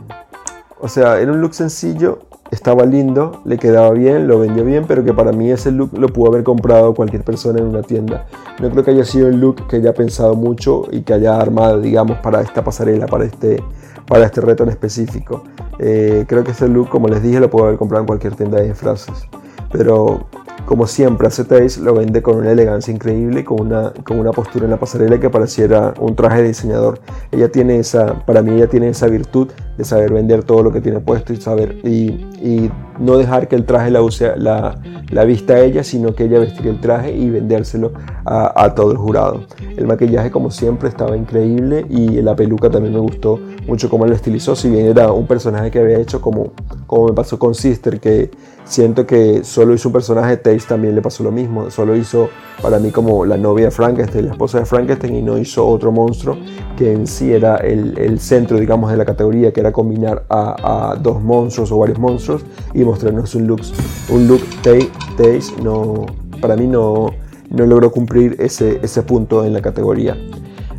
[0.79, 2.19] O sea, era un look sencillo,
[2.51, 6.09] estaba lindo, le quedaba bien, lo vendió bien, pero que para mí ese look lo
[6.09, 8.27] pudo haber comprado cualquier persona en una tienda.
[8.59, 11.79] No creo que haya sido un look que haya pensado mucho y que haya armado,
[11.79, 13.63] digamos, para esta pasarela, para este,
[14.05, 15.43] para este reto en específico.
[15.79, 18.59] Eh, creo que ese look, como les dije, lo puedo haber comprado en cualquier tienda
[18.59, 19.27] de disfraces.
[19.71, 20.27] Pero
[20.65, 24.71] como siempre, Acetate lo vende con una elegancia increíble, con una, con una postura en
[24.71, 26.99] la pasarela que pareciera un traje de diseñador.
[27.31, 30.81] Ella tiene esa, para mí ella tiene esa virtud de saber vender todo lo que
[30.81, 34.79] tiene puesto y saber y, y no dejar que el traje la use la,
[35.09, 37.91] la vista a ella, sino que ella vestir el traje y vendérselo
[38.25, 39.45] a, a, todo el jurado.
[39.75, 44.15] El maquillaje, como siempre, estaba increíble y la peluca también me gustó mucho cómo la
[44.15, 44.55] estilizó.
[44.55, 46.53] Si bien era un personaje que había hecho como,
[46.87, 48.31] como me pasó con Sister, que
[48.63, 51.71] siento que solo hizo un personaje Taste, también le pasó lo mismo.
[51.71, 52.29] Solo hizo
[52.61, 55.91] para mí como la novia de Frankenstein, la esposa de Frankenstein, y no hizo otro
[55.91, 56.37] monstruo
[56.77, 60.95] que en sí era el, el centro, digamos, de la categoría, que era combinar a,
[61.01, 62.43] dos monstruos o varios monstruos
[62.73, 63.61] y mostrarnos un look,
[64.09, 65.61] un look Taste.
[65.63, 66.05] No,
[66.41, 67.11] para mí no,
[67.49, 70.17] no logró cumplir ese, ese punto en la categoría.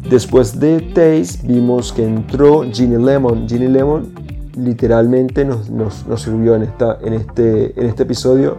[0.08, 3.48] Después de Taste vimos que entró Ginny Lemon.
[3.48, 4.12] Ginny Lemon
[4.56, 8.58] literalmente nos, nos, nos, sirvió en, esta, en, este, en este episodio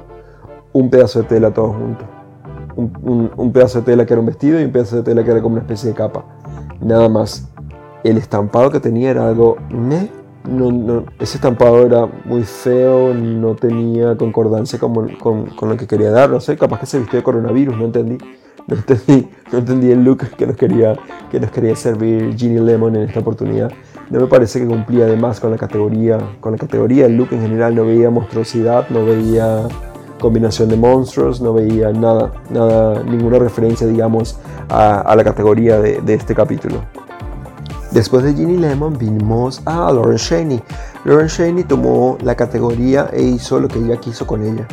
[0.72, 2.08] un pedazo de tela todos juntos.
[2.76, 5.24] Un, un, un, pedazo de tela que era un vestido y un pedazo de tela
[5.24, 6.26] que era como una especie de capa.
[6.82, 7.53] Nada más.
[8.04, 9.58] El estampado que tenía era algo...
[10.46, 15.88] No, no, ese estampado era muy feo, no tenía concordancia con, con, con, lo que
[15.88, 16.30] quería dar.
[16.30, 18.18] No sé, capaz que se vistió de coronavirus, no entendí.
[18.68, 20.98] No entendí, no entendí el look que nos, quería,
[21.32, 23.72] que nos quería servir Ginny Lemon en esta oportunidad.
[24.10, 27.06] No me parece que cumplía además con la categoría, con la categoría.
[27.06, 29.68] El look en general no veía monstruosidad, no veía
[30.20, 34.40] combinación de monstruos, no veía nada, nada, ninguna referencia, digamos,
[34.70, 36.78] a, a la categoría de, de, este capítulo.
[37.94, 40.64] Después de Ginny Lemon vimos a Lauren Shaney.
[41.06, 44.68] Lauren Shaney tomó la categoría e hizo lo que ella quiso con ella.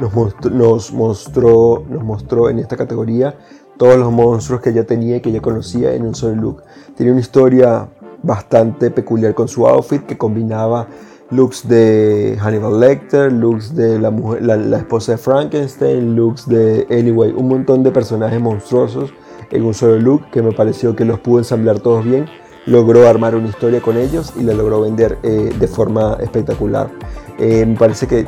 [0.00, 3.38] Nos mostró, nos mostró, en esta categoría
[3.76, 6.62] todos los monstruos que ella tenía y que ella conocía en un solo look.
[6.96, 7.88] Tenía una historia
[8.24, 10.88] bastante peculiar con su outfit que combinaba
[11.30, 17.32] looks de Hannibal Lecter, looks de la, mujer, la, esposa de Frankenstein, looks de Anyway,
[17.36, 19.14] un montón de personajes monstruosos
[19.52, 22.26] en un solo look que me pareció que los pudo ensamblar todos bien.
[22.66, 26.90] Logró armar una historia con ellos y la logró vender eh, de forma espectacular.
[27.38, 28.26] Eh, me parece que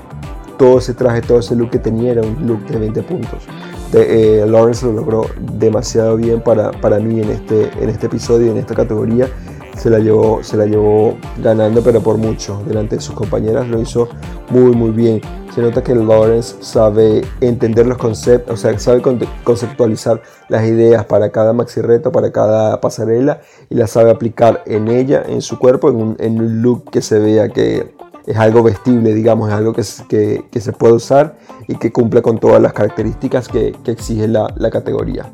[0.58, 3.44] todo ese traje, todo ese look que tenía era un look de 20 puntos.
[3.92, 8.50] De, eh, Lawrence lo logró demasiado bien para, para mí en este, en este episodio,
[8.50, 9.28] en esta categoría
[9.76, 12.62] se la llevó, se la llevó ganando, pero por mucho.
[12.66, 14.08] Delante de sus compañeras lo hizo
[14.50, 15.20] muy, muy bien.
[15.56, 19.00] Se nota que Lawrence sabe entender los conceptos, o sea, sabe
[19.42, 23.40] conceptualizar las ideas para cada maxi reto, para cada pasarela
[23.70, 27.48] y las sabe aplicar en ella, en su cuerpo, en un, look que se vea
[27.48, 27.90] que
[28.26, 32.60] es algo vestible, digamos, es algo que, se puede usar y que cumple con todas
[32.60, 35.32] las características que, exige la categoría.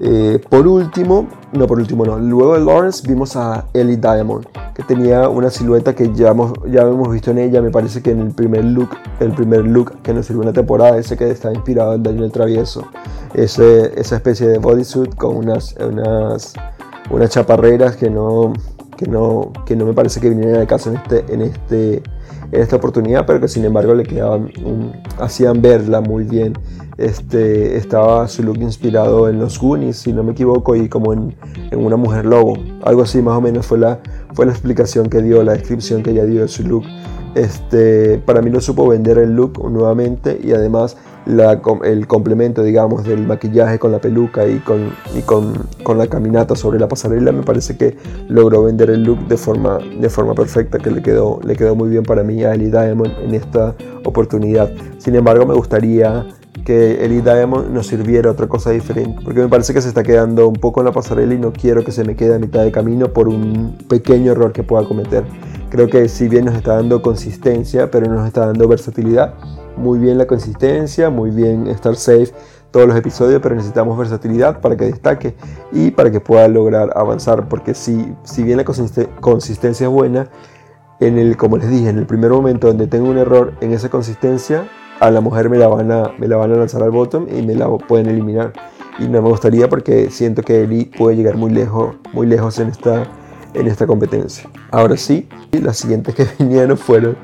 [0.00, 4.82] Eh, por último, no por último no, luego de Lawrence vimos a Ellie Diamond, que
[4.82, 8.20] tenía una silueta que ya hemos, ya hemos visto en ella, me parece que en
[8.20, 11.52] el primer look, el primer look que nos sirvió en la temporada, ese que está
[11.52, 12.84] inspirado en Daniel Travieso,
[13.34, 16.54] ese, esa especie de bodysuit con unas, unas,
[17.10, 18.54] unas chaparreras que no,
[18.96, 22.02] que, no, que no me parece que vinieran al caso en, este, en, este,
[22.52, 24.52] esta oportunidad, pero que sin embargo le quedaban,
[25.18, 26.52] hacían verla muy bien
[26.98, 31.34] este, estaba su look inspirado en los Goonies, si no me equivoco, y como en,
[31.70, 32.56] en, una mujer lobo.
[32.84, 34.00] Algo así más o menos fue la,
[34.34, 36.84] fue la explicación que dio, la descripción que ella dio de su look.
[37.34, 43.04] Este, para mí no supo vender el look nuevamente y además la, el complemento, digamos,
[43.04, 47.32] del maquillaje con la peluca y, con, y con, con, la caminata sobre la pasarela,
[47.32, 47.96] me parece que
[48.28, 51.88] logró vender el look de forma, de forma perfecta, que le quedó, le quedó muy
[51.88, 54.70] bien para mí a Ellie Diamond en esta oportunidad.
[54.98, 56.26] Sin embargo, me gustaría
[56.64, 60.46] que Ellie Diamond nos sirviera otra cosa diferente, porque me parece que se está quedando
[60.46, 62.70] un poco en la pasarela y no quiero que se me quede a mitad de
[62.70, 65.24] camino por un pequeño error que pueda cometer.
[65.70, 69.34] Creo que si bien nos está dando consistencia, pero nos está dando versatilidad,
[69.76, 72.32] muy bien la consistencia, muy bien estar safe
[72.70, 75.34] todos los episodios, pero necesitamos versatilidad para que destaque
[75.72, 80.28] y para que pueda lograr avanzar, porque si, si bien la consistencia es buena,
[81.00, 83.88] en el, como les dije, en el primer momento donde tengo un error en esa
[83.88, 84.68] consistencia,
[85.02, 87.42] a la mujer me la van a, me la van a lanzar al bottom y
[87.42, 88.52] me la pueden eliminar.
[89.00, 92.68] Y no me gustaría porque siento que Eli puede llegar muy lejos, muy lejos en
[92.68, 93.02] esta,
[93.52, 94.48] en esta competencia.
[94.70, 97.16] Ahora sí, las siguientes que vinieron fueron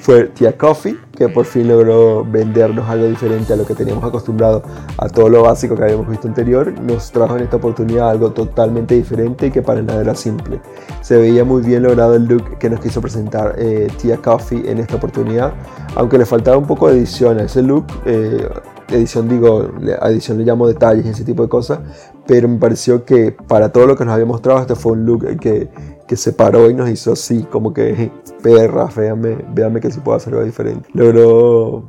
[0.00, 4.62] fue Tia Coffee, que por fin logró vendernos algo diferente a lo que teníamos acostumbrado
[4.98, 6.72] a todo lo básico que habíamos visto anterior.
[6.80, 10.60] Nos trajo en esta oportunidad algo totalmente diferente y que para nada era simple.
[11.00, 14.78] Se veía muy bien logrado el look que nos quiso presentar eh, Tia Coffee en
[14.78, 15.54] esta oportunidad,
[15.94, 17.86] aunque le faltaba un poco de edición a ese look.
[18.04, 18.48] Eh,
[18.88, 21.80] edición digo, a edición le llamo detalles y ese tipo de cosas,
[22.26, 25.38] pero me pareció que para todo lo que nos había mostrado este fue un look
[25.40, 25.68] que,
[26.06, 28.10] que se paró y nos hizo así, como que
[28.42, 30.88] perra, véanme, véanme que si puedo hacer algo diferente.
[30.94, 31.86] Logró,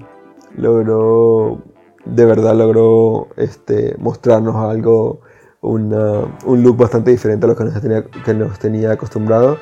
[0.55, 1.61] logró,
[2.05, 5.21] de verdad logró este, mostrarnos algo,
[5.61, 9.57] una, un look bastante diferente a lo que nos tenía, que nos tenía acostumbrado.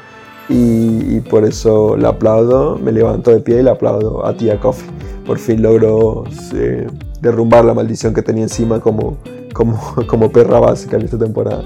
[0.48, 4.88] Y, por eso le aplaudo, me levanto de pie y le aplaudo a Tia Coffee.
[5.26, 6.24] Por fin logró
[7.20, 9.18] derrumbar la maldición que tenía encima como,
[9.54, 11.64] como, como perra básica en esta temporada.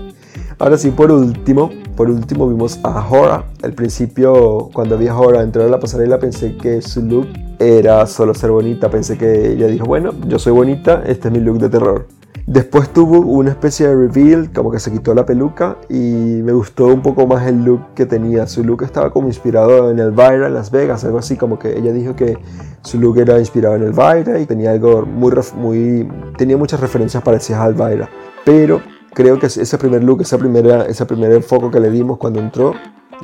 [0.61, 3.45] Ahora sí, por último, por último vimos a Hora.
[3.63, 8.05] Al principio, cuando vi a Hora entrar a la pasarela, pensé que su look era
[8.07, 8.89] solo ser bonita.
[8.89, 12.07] Pensé que ella dijo, bueno, yo soy bonita, este es mi look de terror.
[12.45, 16.87] Después tuvo una especie de reveal, como que se quitó la peluca y me gustó
[16.87, 18.45] un poco más el look que tenía.
[18.45, 21.93] Su look estaba como inspirado en Elvira en Las Vegas, algo así, como que ella
[21.93, 22.37] dijo que
[22.81, 27.61] su look era inspirado en Elvira y tenía algo muy, muy tenía muchas referencias parecidas
[27.61, 28.09] a Elvira.
[28.43, 28.81] Pero
[29.13, 32.73] creo que ese primer look, esa primera, ese primer enfoque que le dimos cuando entró,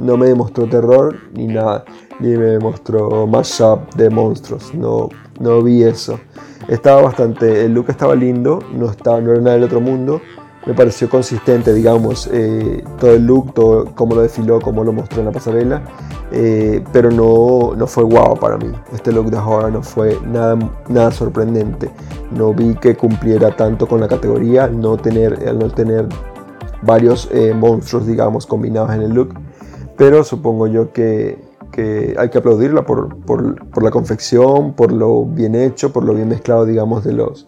[0.01, 1.85] no me demostró terror ni nada,
[2.19, 6.19] ni me demostró mashup de monstruos, no, no vi eso.
[6.67, 10.21] Estaba bastante, el look estaba lindo, no, estaba, no era nada del otro mundo,
[10.65, 15.19] me pareció consistente, digamos, eh, todo el look, todo cómo lo desfiló, cómo lo mostró
[15.19, 15.83] en la pasarela,
[16.31, 18.71] eh, pero no, no fue guau para mí.
[18.93, 20.57] Este look de Horror no fue nada,
[20.89, 21.91] nada sorprendente.
[22.31, 26.07] No vi que cumpliera tanto con la categoría, no tener, al no tener
[26.81, 29.35] varios eh, monstruos, digamos, combinados en el look,
[29.97, 31.45] pero supongo yo que
[32.17, 37.03] hay que aplaudirla por, la confección, por lo bien hecho, por lo bien mezclado, digamos,
[37.03, 37.47] de los,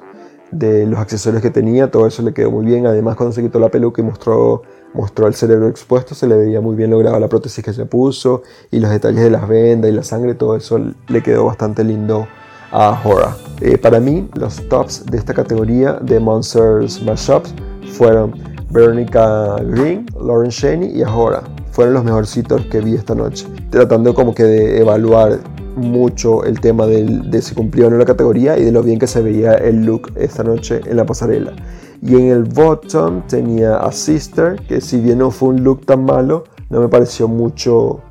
[0.52, 1.92] de los accesorios que tenía.
[1.92, 2.88] Todo eso le quedó muy bien.
[2.88, 6.62] Además, cuando se quitó la peluca y mostró, mostró el cerebro expuesto, se le veía
[6.62, 9.94] muy bien lograda la prótesis que se puso y los detalles de las vendas y
[9.94, 10.36] la sangre.
[10.36, 12.28] Todo eso le quedó bastante lindo
[12.72, 13.36] a Hora.
[13.62, 17.54] Eh, para mí, los tops de esta categoría de Monsters Mashups
[17.92, 18.34] fueron
[18.70, 23.46] Veronica Green, Lauren Shaney y Ahora fueron los mejorcitos que vi esta noche.
[23.70, 25.40] Tratando como que de evaluar
[25.78, 29.08] mucho el tema de si cumplió o no la categoría y de lo bien que
[29.08, 31.54] se veía el look esta noche en la pasarela.
[32.02, 36.06] Y en el bottom tenía a Sister, que si bien no fue un look tan
[36.06, 38.02] malo, no me pareció mucho,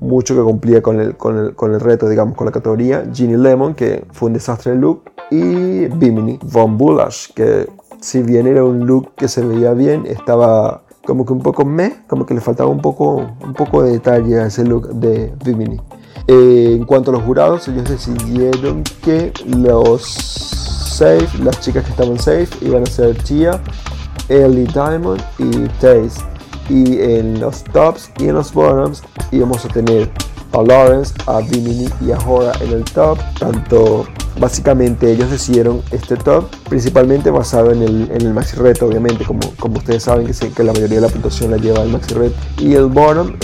[0.00, 3.08] mucho que cumplía con el, con el, con el reto, digamos, con la categoría.
[3.12, 5.04] Ginny Lemon, que fue un desastre de look.
[5.30, 7.66] Y Bimini Von Bulash, que
[8.00, 12.04] si bien era un look que se veía bien, estaba como que un poco me,
[12.06, 15.80] como que le faltaba un poco, un poco de detalle a ese look de Vimini.
[16.26, 22.18] Eh, en cuanto a los jurados, ellos decidieron que los safe, las chicas que estaban
[22.18, 23.60] safe, iban a ser Tia,
[24.28, 26.22] Ellie Diamond y Taze.
[26.70, 30.10] Y en los tops y en los bottoms íbamos a tener
[30.52, 34.06] a Lawrence, a Vimini y a Hora en el top, tanto
[34.38, 39.40] Básicamente ellos decidieron este top principalmente basado en el, en el maxi reto, obviamente, como,
[39.58, 42.34] como ustedes saben que, que la mayoría de la puntuación la lleva el maxi reto.
[42.58, 43.34] Y el bottom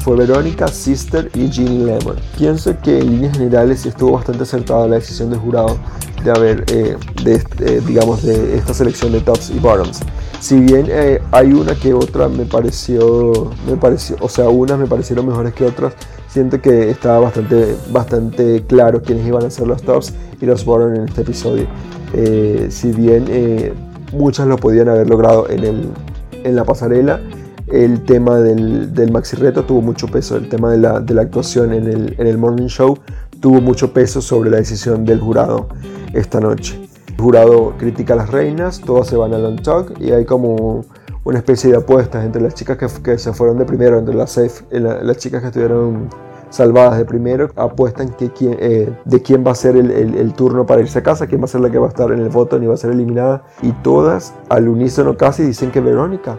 [0.00, 2.16] fue Verónica, Sister y Ginny Lemon.
[2.36, 5.78] Pienso que en líneas generales estuvo bastante acertada la decisión del jurado
[6.24, 10.00] de haber, eh, de, eh, digamos, de esta selección de tops y bottoms.
[10.40, 14.86] Si bien eh, hay una que otra me pareció, me pareció, o sea, unas me
[14.86, 15.94] parecieron mejores que otras,
[16.36, 20.94] siento que estaba bastante, bastante claro quiénes iban a ser los tops y los bottom
[20.94, 21.66] en este episodio.
[22.12, 23.72] Eh, si bien eh,
[24.12, 25.88] muchas lo podían haber logrado en, el,
[26.32, 27.20] en la pasarela,
[27.68, 31.22] el tema del, del, maxi reto tuvo mucho peso, el tema de la, de la
[31.22, 32.98] actuación en el, en el morning show
[33.40, 35.68] tuvo mucho peso sobre la decisión del jurado
[36.12, 36.78] esta noche.
[37.08, 40.84] El jurado critica a las reinas, todas se van al on talk y hay como
[41.24, 44.32] una especie de apuestas entre las chicas que, que se fueron de primero, entre las,
[44.32, 46.10] safe, las chicas que estuvieron
[46.50, 50.98] salvadas de primero, apuestan que eh, de quién va a ser el, turno para irse
[50.98, 52.66] a casa, quién va a ser la que va a estar en el voto ni
[52.66, 53.44] va a ser eliminada.
[53.62, 56.38] Y todas al unísono casi dicen que Verónica.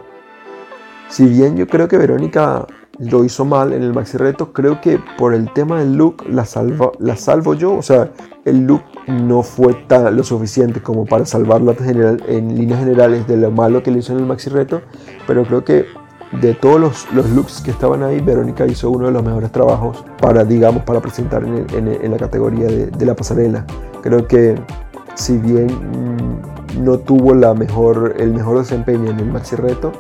[1.10, 2.66] Si bien yo creo que Verónica
[3.00, 6.46] lo hizo mal en el maxi reto, creo que por el tema del look la,
[6.46, 7.76] salvo, la salvo yo.
[7.76, 8.12] O sea,
[8.46, 13.38] el look no fue tan lo suficiente como para salvarla general, en líneas generales de
[13.38, 14.82] lo malo que le hizo en el maxi reto,
[15.26, 15.86] pero creo que
[16.32, 20.44] de todos los, looks que estaban ahí, Verónica hizo uno de los mejores trabajos para,
[20.44, 23.66] digamos, para presentar en, la categoría de, la pasarela.
[24.02, 24.56] Creo que
[25.16, 29.92] si bien mm, no tuvo la mejor, el mejor desempeño en el maxi reto,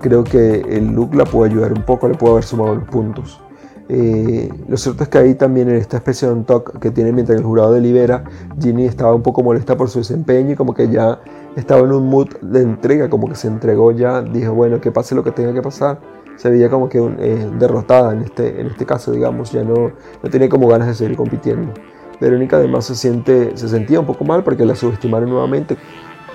[0.00, 3.40] creo que el look la puede ayudar un poco, le puede haber sumado los puntos.
[3.88, 7.38] Eh, lo cierto es que ahí también en esta especie de talk que tiene mientras
[7.38, 8.24] el jurado delibera,
[8.58, 11.20] Ginny estaba un poco molesta por su desempeño y como que ya
[11.54, 15.14] estaba en un mood de entrega, como que se entregó ya, dijo, bueno, que pase
[15.14, 16.00] lo que tenga que pasar.
[16.36, 20.30] Se veía como que eh, derrotada en este, en este caso, digamos, ya no, no
[20.30, 21.72] tenía como ganas de seguir compitiendo.
[22.20, 25.76] Verónica además se, siente, se sentía un poco mal porque la subestimaron nuevamente.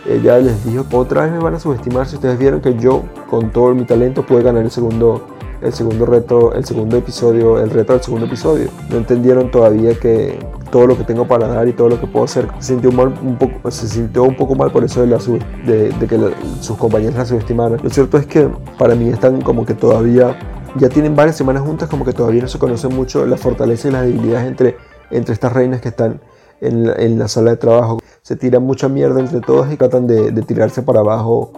[0.08, 3.52] Ella les dijo, otra vez me van a subestimar si ustedes vieron que yo, con
[3.52, 7.93] todo mi talento, pude ganar el segundo el segundo reto, el segundo episodio, el reto
[7.93, 8.70] del segundo episodio.
[8.89, 10.39] No entendieron todavía que
[10.72, 12.47] todo lo que tengo para dar y todo lo que puedo hacer.
[12.60, 15.18] Se sintió, mal, un, poco, sintió un poco mal por eso de, la,
[15.66, 16.20] de, de que
[16.62, 17.80] sus compañeros la subestimaron.
[17.84, 20.38] Lo cierto es que para mí están como que todavía,
[20.76, 23.91] ya tienen varias semanas juntas, como que todavía no se conocen mucho la fortaleza y
[23.91, 24.78] las debilidades entre,
[25.12, 26.22] entre estas reinas que están
[26.62, 27.99] en la, en la sala de trabajo.
[28.22, 31.51] Se tiran mucha mierda entre todas y tratan de, de tirarse para abajo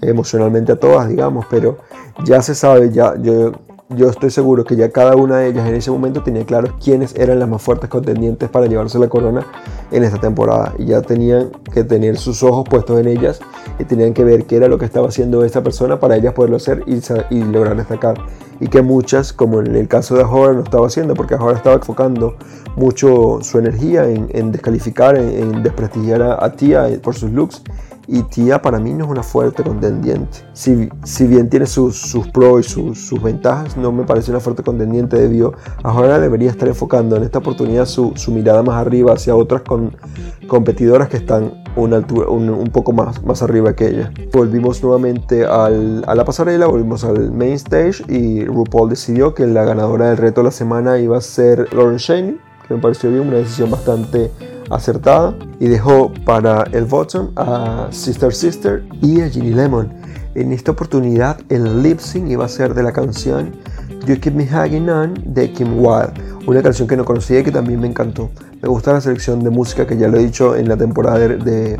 [0.00, 1.78] emocionalmente a todas, digamos, pero
[2.24, 3.52] ya se sabe, ya yo,
[3.90, 7.14] yo estoy seguro que ya cada una de ellas en ese momento tenía claro quiénes
[7.14, 9.46] eran las más fuertes contendientes para llevarse la corona
[9.90, 10.74] en esta temporada.
[10.78, 13.40] Y ya tenían que tener sus ojos puestos en ellas
[13.78, 16.56] y tenían que ver qué era lo que estaba haciendo esta persona para ellas poderlo
[16.56, 17.00] hacer y,
[17.34, 18.18] y lograr destacar.
[18.60, 21.76] Y que muchas, como en el caso de Ahora, no estaba haciendo porque ahora estaba
[21.76, 22.36] enfocando
[22.76, 27.62] mucho su energía en, descalificar, en, desprestigiar a, a Tia por sus looks
[28.08, 30.38] y Tia para mí no es una fuerte contendiente.
[30.54, 34.40] Si, si bien tiene sus, sus pros y sus, sus, ventajas, no me parece una
[34.40, 35.52] fuerte contendiente debido
[35.82, 39.94] ahora debería estar enfocando en esta oportunidad su, su mirada más arriba hacia otras con,
[40.48, 44.10] competidoras que están una altura, un, un, poco más, más arriba que ella.
[44.32, 49.64] Volvimos nuevamente al, a la pasarela, volvimos al main stage y RuPaul decidió que la
[49.64, 53.28] ganadora del reto de la semana iba a ser Lauren Shane, que me pareció bien,
[53.28, 54.30] una decisión bastante
[54.70, 59.92] acertada y dejó para el bottom a Sister Sister y a Ginny Lemon.
[60.34, 63.52] En esta oportunidad el lip sync iba a ser de la canción
[64.06, 66.14] You Keep Me Hanging On de Kim Wilde,
[66.46, 68.30] una canción que no conocía y que también me encantó.
[68.62, 71.74] Me gusta la selección de música que ya lo he dicho en la temporada de,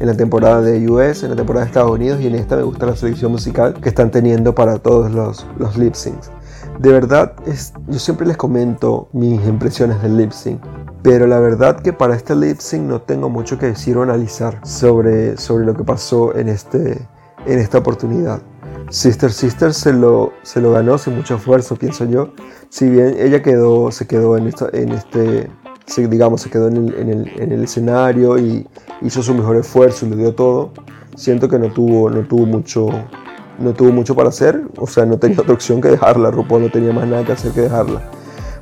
[0.00, 2.62] en la temporada de US, en la temporada de Estados Unidos y en esta me
[2.62, 6.30] gusta la selección musical que están teniendo para todos los, los lip syncs.
[6.78, 10.60] De verdad, es, yo siempre les comento mis impresiones del lip sync.
[11.02, 14.60] Pero la verdad que para este lip sync no tengo mucho que decir o analizar
[14.66, 17.08] sobre, sobre lo que pasó en, este,
[17.46, 18.42] en esta oportunidad.
[18.90, 22.32] Sister Sister se lo, se lo ganó sin mucho esfuerzo, pienso yo.
[22.68, 25.50] Si bien ella quedó, se quedó en, en este,
[25.96, 28.66] digamos, se quedó en el, en, el, en el, escenario y
[29.00, 30.72] hizo su mejor esfuerzo y lo dio todo,
[31.16, 32.88] siento que no tuvo, no tuvo mucho,
[33.58, 34.62] no tuvo mucho para hacer.
[34.76, 36.30] O sea, no tenía otra opción que dejarla.
[36.30, 38.02] RuPaul no tenía más nada que hacer que dejarla.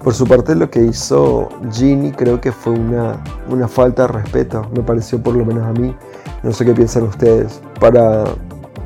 [0.09, 4.67] Por su parte, lo que hizo Ginny creo que fue una, una falta de respeto,
[4.75, 5.95] me pareció por lo menos a mí.
[6.43, 7.61] No sé qué piensan ustedes.
[7.79, 8.25] Para,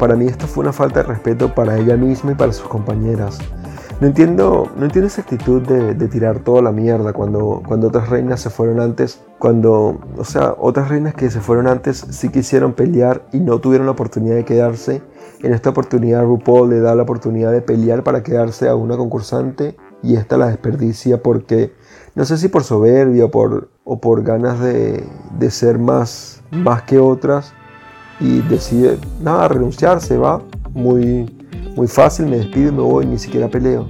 [0.01, 3.39] para mí esto fue una falta de respeto para ella misma y para sus compañeras.
[4.01, 8.09] No entiendo, no entiendo esa actitud de, de, tirar toda la mierda cuando, cuando otras
[8.09, 9.20] reinas se fueron antes.
[9.39, 13.87] Cuando, o sea, otras reinas que se fueron antes sí quisieron pelear y no tuvieron
[13.87, 15.03] la oportunidad de quedarse.
[15.41, 19.77] En esta oportunidad RuPaul le da la oportunidad de pelear para quedarse a una concursante
[20.03, 21.72] y esta la desperdicia porque
[22.14, 25.05] no sé si por soberbia por, o por ganas de,
[25.38, 27.53] de, ser más, más que otras
[28.20, 30.42] y decide nada renunciarse va.
[30.74, 31.26] Muy
[31.76, 33.86] muy fácil me despido y me voy ni siquiera peleo.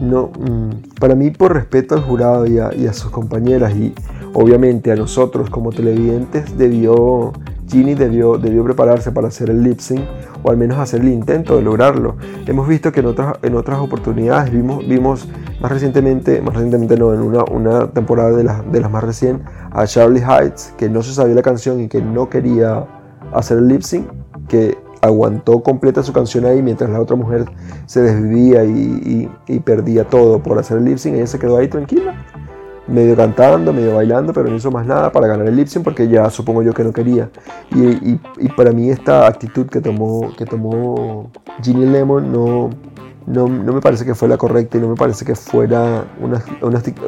[0.00, 3.94] No mm, para mí por respeto al jurado y a, y a sus compañeras y
[4.34, 7.32] obviamente a nosotros como televidentes debió
[7.68, 10.00] Ginny debió, debió prepararse para hacer el lip sync
[10.42, 12.16] o al menos hacer el intento de lograrlo.
[12.46, 15.28] Hemos visto que en otras, en otras oportunidades vimos, vimos
[15.60, 19.42] más recientemente, más recientemente no, en una, una temporada de, la, de las más recién,
[19.72, 22.86] a Charlie Heights, que no se sabía la canción y que no quería
[23.32, 24.06] hacer el lip sync,
[24.48, 27.44] que aguantó completa su canción ahí mientras la otra mujer
[27.86, 31.58] se desvivía y, y, y perdía todo por hacer el lip sync, ella se quedó
[31.58, 32.14] ahí tranquila
[32.86, 36.30] medio cantando, medio bailando, pero no hizo más nada para ganar el lip porque ya
[36.30, 37.28] supongo yo que no quería.
[37.74, 41.30] Y, y, y, para mí esta actitud que tomó, que tomó
[41.62, 42.70] Ginny Lemon no,
[43.26, 46.42] no, no, me parece que fue la correcta y no me parece que fuera una,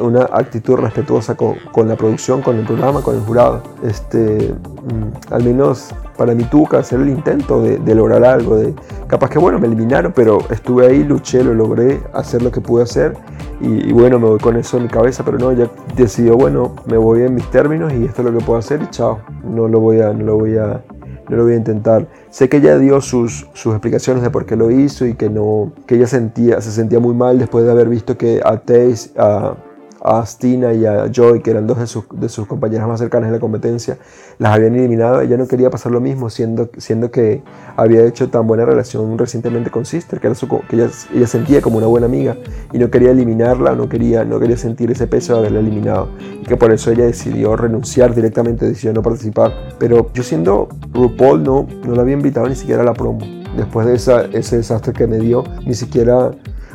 [0.01, 1.55] una, actitud respetuosa con,
[1.87, 3.63] la producción, con el programa, con el jurado.
[3.83, 8.57] Este, mm, al menos para mí tuvo que hacer el intento de, lograr algo.
[8.57, 8.73] De,
[9.07, 12.83] capaz que bueno, me eliminaron, pero estuve ahí, luché, lo logré, hacer lo que pude
[12.83, 13.15] hacer
[13.61, 16.75] y, y, bueno, me voy con eso en mi cabeza, pero no, ya decidió, bueno,
[16.85, 19.69] me voy en mis términos y esto es lo que puedo hacer y chao, no
[19.69, 20.81] lo voy a, no lo voy a
[21.29, 22.07] no lo voy a intentar.
[22.29, 25.71] Sé que ella dio sus, sus explicaciones de por qué lo hizo y que, no,
[25.85, 29.55] que ella sentía, se sentía muy mal después de haber visto que a Taze, a,
[30.01, 33.39] a Stina y a Joy, que eran dos de sus, compañeras más cercanas en la
[33.39, 33.97] competencia,
[34.37, 35.21] las habían eliminado.
[35.21, 36.69] Ella no quería pasar lo mismo, siendo,
[37.11, 37.41] que
[37.75, 41.61] había hecho tan buena relación recientemente con Sister, que, era su, que ella, ella, sentía
[41.61, 42.37] como una buena amiga,
[42.71, 46.09] y no quería eliminarla, no quería, no quería sentir ese peso de haberla eliminado.
[46.41, 49.53] Y que por eso ella decidió renunciar directamente, decidió no participar.
[49.79, 53.19] Pero yo siendo RuPaul no, no la había invitado ni siquiera a la promo.
[53.57, 56.31] Después de esa, ese desastre que me dio, ni siquiera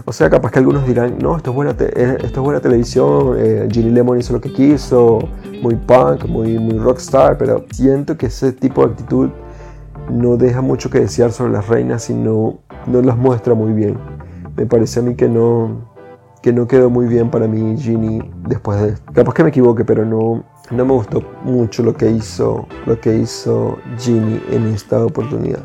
[0.07, 3.67] o sea, capaz que algunos dirán, no, esto es buena, esto es buena televisión, eh,
[3.71, 5.19] Ginny Lemon hizo lo que quiso,
[5.63, 9.31] muy punk, muy, muy rockstar, pero siento que ese tipo de actitud
[10.11, 13.97] no deja mucho que desear sobre las reinas y no, no las muestra muy bien.
[14.57, 15.89] Me parece a mí que no,
[16.43, 19.13] que no quedó muy bien para mí Ginny después de esto.
[19.13, 23.17] Capaz que me equivoque, pero no, no me gustó mucho lo que hizo, lo que
[23.17, 25.65] hizo Ginny en esta oportunidad.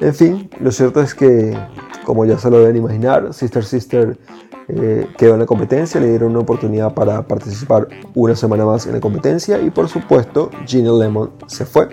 [0.00, 1.56] En fin, lo cierto es que
[2.04, 4.18] como ya se lo deben imaginar, Sister Sister
[4.68, 8.92] eh, quedó en la competencia, le dieron una oportunidad para participar una semana más en
[8.92, 11.88] la competencia y por supuesto Gina Lemon se fue.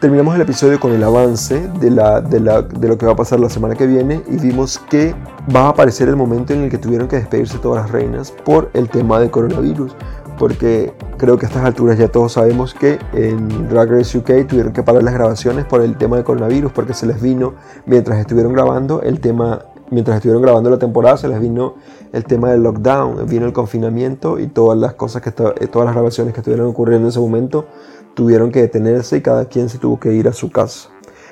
[0.00, 3.48] Terminamos el episodio con el avance de, de, de, lo que va a pasar la
[3.48, 5.14] semana que viene y vimos que
[5.54, 8.70] va a aparecer el momento en el que tuvieron que despedirse todas las reinas por
[8.74, 9.94] el tema del coronavirus
[10.38, 14.72] porque creo que a estas alturas ya todos sabemos que en Drag Race UK tuvieron
[14.72, 17.54] que parar las grabaciones por el tema del coronavirus, porque se les vino,
[17.86, 21.74] mientras estuvieron grabando, el tema, mientras estuvieron grabando la temporada, se les vino
[22.12, 25.94] el tema del lockdown, vino el confinamiento y todas las cosas que, eh, todas las
[25.94, 27.66] grabaciones que estuvieron ocurriendo en ese momento
[28.14, 30.90] tuvieron que detenerse y cada quien se tuvo que ir a su casa.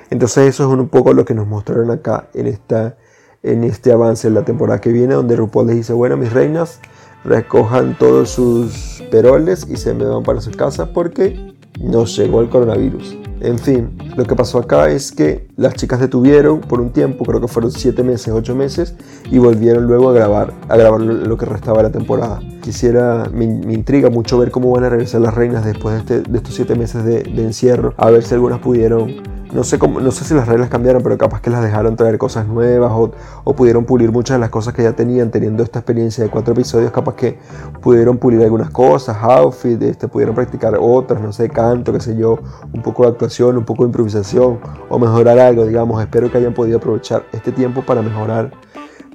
[0.09, 2.97] Entonces eso es un poco lo que nos mostraron acá en, esta,
[3.41, 6.79] en este avance de la temporada que viene, donde RuPaul les dice, bueno, mis reinas,
[7.23, 12.49] recojan todos sus peroles y se me van para sus casas porque nos llegó el
[12.49, 13.17] coronavirus.
[13.41, 17.41] En fin, lo que pasó acá es que las chicas detuvieron por un tiempo, creo
[17.41, 18.95] que fueron 7 meses, 8 meses,
[19.29, 22.39] y volvieron luego a grabar, a grabar lo que restaba de la temporada.
[22.61, 26.55] Quisiera, me, intriga mucho ver cómo van a regresar las reinas después de, este, estos
[26.55, 30.33] 7 meses de encierro, a ver si algunas pudieron no sé, cómo, no sé si
[30.33, 34.35] las reglas cambiaron, pero capaz que las dejaron traer cosas nuevas o, pudieron pulir muchas
[34.35, 37.37] de las cosas que ya tenían teniendo esta experiencia de cuatro episodios, capaz que
[37.81, 42.39] pudieron pulir algunas cosas, outfit, este, pudieron practicar otras, no sé, canto, qué sé yo,
[42.73, 46.01] un poco de actuación, un poco de improvisación o mejorar algo, digamos.
[46.01, 48.51] Espero que hayan podido aprovechar este tiempo para mejorar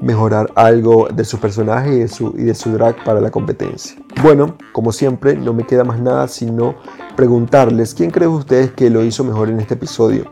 [0.00, 3.96] mejorar algo de su personaje y de su, y de su drag para la competencia.
[4.22, 6.76] Bueno, como siempre, no me queda más nada sino
[7.18, 10.26] preguntarles quién creen ustedes que lo hizo mejor en este episodio.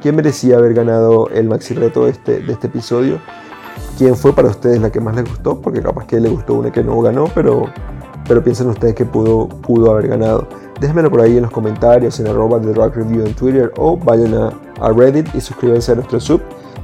[0.00, 3.18] ¿Quién merecía haber ganado el maxi reto de este, de este episodio?
[3.98, 5.60] ¿Quién fue para ustedes la que más les gustó?
[5.60, 7.66] Porque capaz que le gustó una que no ganó, pero,
[8.26, 10.48] pero piensen ustedes que pudo, pudo haber ganado.
[10.80, 14.32] Déjenmelo por ahí en los comentarios, en arroba de Drag Review en Twitter o vayan
[14.32, 16.40] a, a Reddit y suscríbanse a nuestro sub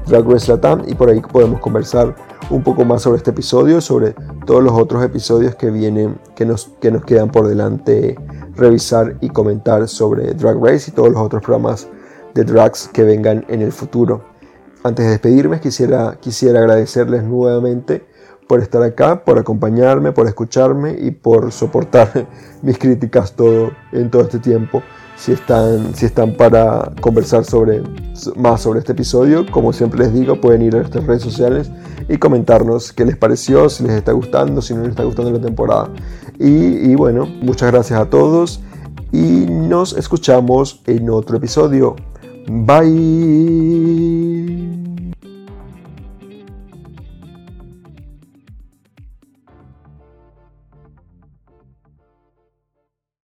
[0.08, 2.14] Drag Race Latam y por ahí podemos conversar
[2.50, 6.66] un poco más sobre este episodio, sobre todos los otros episodios que vienen, que nos,
[6.82, 8.18] que nos quedan por delante
[8.60, 11.88] revisar y comentar sobre Drag Race y todos los otros programas
[12.34, 14.22] de drags que vengan en el futuro.
[14.84, 18.04] Antes de despedirme quisiera, quisiera agradecerles nuevamente
[18.46, 22.28] por estar acá, por acompañarme, por escucharme y por soportar
[22.62, 24.82] mis críticas todo, en todo este tiempo
[25.20, 27.82] si están, si están para conversar sobre,
[28.36, 29.44] más sobre este episodio.
[29.50, 31.70] Como siempre les digo, pueden ir a nuestras redes sociales
[32.08, 35.40] y comentarnos qué les pareció, si les está gustando, si no les está gustando la
[35.40, 35.90] temporada.
[36.42, 38.62] Y, bueno, muchas gracias a todos
[39.12, 41.96] y nos escuchamos en otro episodio.
[42.48, 43.90] Bye.